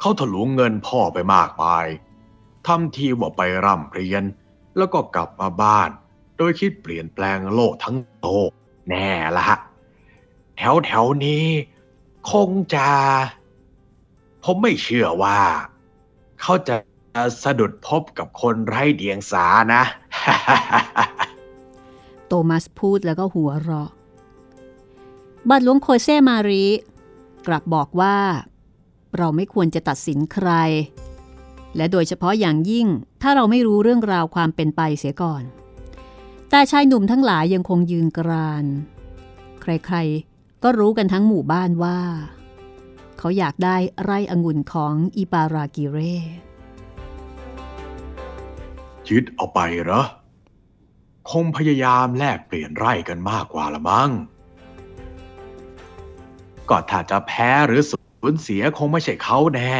[0.00, 1.86] เขาถลุงเงินพ่อไปมากมาย
[2.66, 4.24] ทำทีว่าไปร่ำเรียน
[4.76, 5.90] แล้วก็กลับมาบ้าน
[6.36, 8.50] โดยคิดเปลี่ยนแปลงโลกทั้งโลก
[8.88, 9.58] แน่ละฮะ
[10.56, 11.46] แถวแถวนี้
[12.32, 12.88] คงจะ
[14.44, 15.38] ผมไม่เชื่อว่า
[16.40, 16.76] เขาจะ
[17.42, 19.82] สะดุดพบกับคนไร้เดียงสานะ
[22.26, 23.90] โตมัสพูดแล้วก็หัวเราะ
[25.48, 26.64] บาทหลวงโคเซมารี
[27.46, 28.16] กลับบอกว่า
[29.16, 30.50] เราไม่ควรจะตัดสินใคร
[31.76, 32.86] และโดยเฉพาะอย่างยิ่ง
[33.22, 35.42] ถ้าเราไม่รู้เรื่องราวความเป็นไปเสียก่อน
[36.50, 38.64] แต่ชายหนุ่มทั้งหลายยังคงยืนกราน
[39.62, 42.00] ใครๆ ก็รู้กันทั้งหมู่บ้านว่า
[43.18, 45.98] เขาอยากได้ไร่องุ่นของอิปารากิเร
[49.08, 50.02] ยึดเอาไปเหรอ
[51.30, 54.10] คงพยายามแลกเปลี่ยนไร่กันมากกว่าละมั้ง
[56.68, 59.74] ก็ถ้าจะแพ้หรือสูญเสียคงไม่ใช่เขาแน่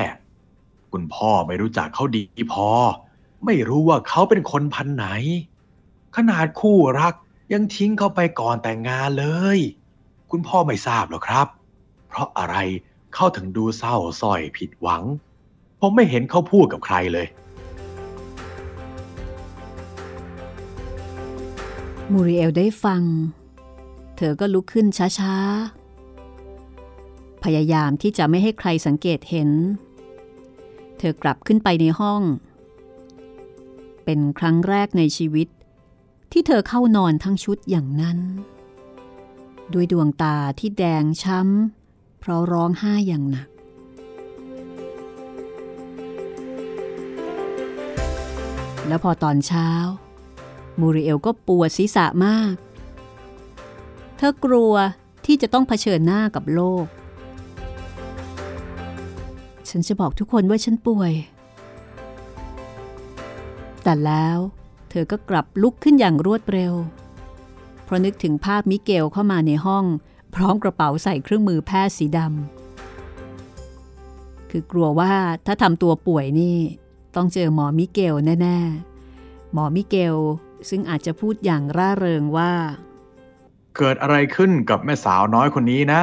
[0.97, 2.68] คุณพ่อไม่รู้จักเขาดีพอ
[3.44, 5.07] ไม่รู้ว่าเขาเป็นคนพันไหน
[6.16, 7.14] ขนาดคู่รัก
[7.53, 9.26] ยังทิ้งเขาไปก่อนแต่งงานเล
[9.57, 9.59] ย
[10.30, 11.47] คุณพ่อไม่ทราบหรอกครับ
[12.09, 12.57] เพราะอะไร
[13.14, 15.03] เขาถึงดูเศร้าส้อยผิดหวัง
[15.80, 17.26] ผมไม่เห็นเขาพูดกับใครเลย
[22.12, 23.03] มูริเอลได้ฟัง
[24.16, 24.86] เธอก็ลุกขึ้น
[25.18, 29.51] ช้าๆ พยายามที่จะไม่ให้ใครสังเกตเห็น
[30.99, 32.22] เธอกลับขึ้นไปในห้อง
[34.05, 35.49] เป็นครั้งแรกในชีวิต
[36.32, 38.18] ที่เธอเข้านอนทั้งชุดอย่างนั้น
[39.72, 43.49] ด้วยดวงตาที่แดงช้ำ เพราะร้องไห้อย่างหนัก
[48.86, 49.68] แล้วพอตอนเช้า
[50.80, 52.55] มูริเอลก็ปวดศีรษะมาก
[54.16, 54.74] เธอกลัว
[55.24, 56.86] ที่จะต้องเผชิญหน้ากับโลก
[59.79, 61.12] ฉันจะบอกทุกคนว่าฉันป่วย
[63.83, 64.39] แต่แล้ว
[64.91, 66.74] เธอก็กลับลุกขึ้นอย่างรวดเร็ว
[67.85, 69.85] เพราะนึกถึงภาพมิเกลเข้ามาในห้อง
[70.35, 75.14] พร้อมกระเป๋าใส่เครื่องมือแพทย์สีดำ คือกลัวว่า
[75.47, 76.59] ถ้าทำตัวป่วยนี่
[77.16, 78.59] ต้องเจอหมอมิเกลแน่
[79.07, 80.16] ๆ หมอมิเกล
[80.68, 82.53] ซึ่งอาจจะพูดอย่างร่าเริงว่า
[83.77, 86.03] เกิดอะไรขึ้นกับแม่สาวน้อยคนนี้นะ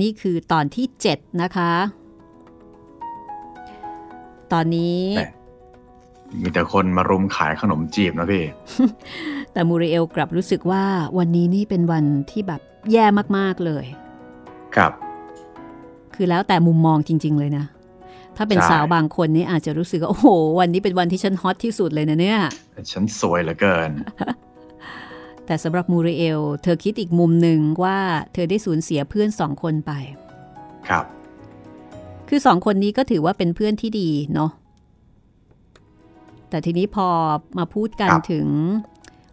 [0.00, 1.72] นี่คือตอนที่ 7 นะคะ
[4.52, 5.26] ตอนนี้แต่
[6.40, 8.44] มีแต่คนมารุมขายขนมจีบนะพี่
[9.52, 10.84] แต่มูริเอลกลับรู้สึกว่า
[11.18, 12.60] วันนี้นี่เป็นวันที่แบบ
[12.92, 13.06] แย่
[13.36, 13.84] มากๆเลย
[14.76, 14.92] ครับ
[16.14, 17.64] คือแล้วแต่มุมมองจริง ๆ เลยนะ
[18.36, 20.28] ถ้าเป็นใช่สาวบางคนนี่อาจจะรู้สึกว่าโอ้โห
[20.60, 22.40] วันนี้เป็นวันที่ฉันฮอตที่สุดเลยนะเนี่ย
[22.92, 23.90] ฉันสวยเหลือเกิน
[25.46, 27.98] แต่สำหรับมูริเอล เธอคิดอีกมุมหนึ่งว่า
[28.32, 29.92] เธอได้สูญเสียเพื่อนสองคนไป
[30.88, 31.04] ครับ
[32.28, 34.50] คือสองคนนี้ก็ถือว่าเป็นเพื่อนที่ดีเนาะ
[36.50, 37.08] แต่ทีนี้พอ
[37.58, 38.46] มาพูดกันครับถึง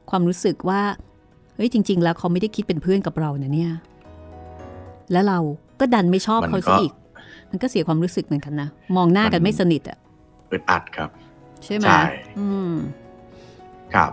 [0.10, 0.82] ความรู้สึกว่า
[1.55, 3.74] เฮ้ยจริง ๆ แล้วเขาไม่ได้คิดเป็นเพื่อนกับเรานะเนี่ย
[5.12, 5.39] แล้วเรา
[5.80, 6.93] ก็ดันไม่ชอบมันเขาก็ซะอีก
[7.49, 9.97] มันก็เสียความรู้สึกเหมือนกันนะมองหน้ากันมันไม่สนิทอะ
[10.51, 11.10] อึดอัดครับ
[11.64, 12.01] ใช่ไหมใช่
[12.39, 12.74] อืม
[13.93, 14.12] ครับ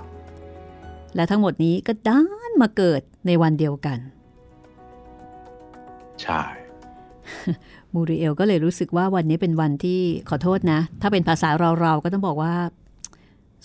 [1.16, 3.98] และทั้งหมดนี้ก็ด้านมาเกิดในวันเดียวกัน
[6.22, 6.42] ใช่
[7.94, 12.54] มูริเอลก็เลยรู้สึกว่าวันนี้เป็นวันที่ขอโทษนะ ถ้าเป็นภาษาเราเราๆก็ต้องบอกว่า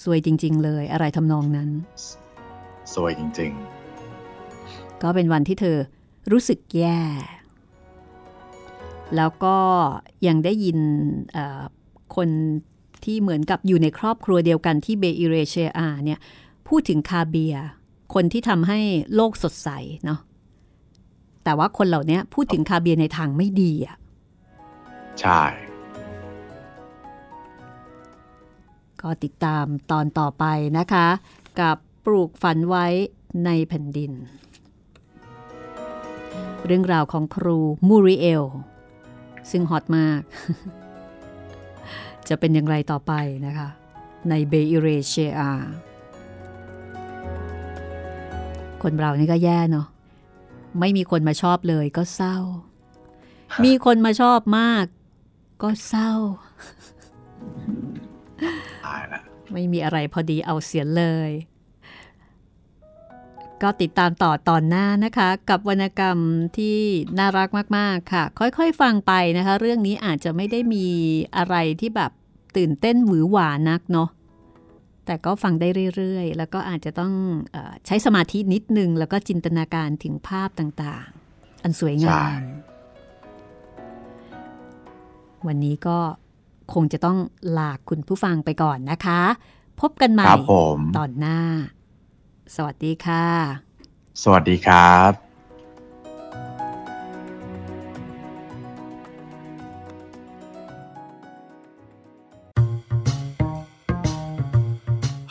[0.04, 1.70] ซวยจริง ๆ เลยอะไรทำนองนั้น
[2.93, 3.52] สวยจริง
[5.02, 5.78] ก็เป็นวันที่เธอ
[6.32, 7.00] รู้สึกแย่
[9.16, 9.58] แล้วก็
[10.28, 10.80] ยังได้ยิน
[11.34, 11.62] เอ่อ
[12.16, 12.30] คน
[13.04, 16.20] ที่เหมือนกับอยู่ในครอบครัวเดียวกันที่เบอิเรเชียอาเนี่ย
[16.70, 17.56] พูดถึงคาเบีย
[18.14, 18.80] คนที่ทำให้
[19.16, 19.70] โลกสดใส
[20.06, 20.20] เนาะ
[21.44, 25.42] แต่ว่าคนเหล่านี้พูดถึงคาเบียในทางไม่ดีอะๆใช่
[29.02, 30.46] ก็ติดตามตอนต่อไป
[30.78, 31.08] นะคะ
[31.60, 32.86] กับปลูกฝันไว้
[33.46, 34.12] ในแผ่นดิน
[36.66, 37.58] เรื่องราวของครู
[37.88, 38.44] มูริเอล
[39.52, 40.22] ซึ่งฮอตมาก
[42.30, 43.14] จะเป็นอย่างไรต่อไป
[43.46, 43.70] นะคะ
[44.30, 45.32] ในเบอิเรเชีย
[48.84, 49.88] คนเรานี่ก็แย่เนาะ
[50.80, 52.38] ไม่มีคนมาชอบเลยก็เศร้า
[53.66, 54.86] มีคนมาชอบมาก
[55.64, 56.12] ก็เศร้า
[58.86, 59.20] ตายละ
[59.54, 61.32] ไม่มีอะไรพอดีเอาเสียเลย
[63.64, 66.18] ก็ติดตามต่อตอนหน้านะคะ กับวรรณกรรม
[66.58, 66.78] ที่
[67.20, 70.86] น่ารักมาก ๆ ค่ะ ค่อย ๆ ฟังไปนะคะ เรื่องนี้อาจจะไม่ได้มี
[71.38, 72.12] อะไรที่แบบ
[72.58, 74.10] ตื่นเต้นหวือหวานักเนาะ
[75.10, 77.14] แต่ก็ฟังได้เรื่อยๆ แล้วก็อาจจะต้อง
[77.51, 82.41] เออใช้สมาธินิดนึง แล้วก็จินตนาการถึงภาพต่างๆ อันสวยงาใช่ม
[85.47, 85.97] วันนี้ก็
[86.74, 87.18] คงจะต้อง
[87.57, 89.22] ลาคุณผู้ฟังไปก่อนนะคะ
[89.82, 91.39] พบกันใหม่ครับผมตอนหน้า
[92.55, 93.26] สวัสดีค่ะ
[94.24, 95.29] สวัสดีครับ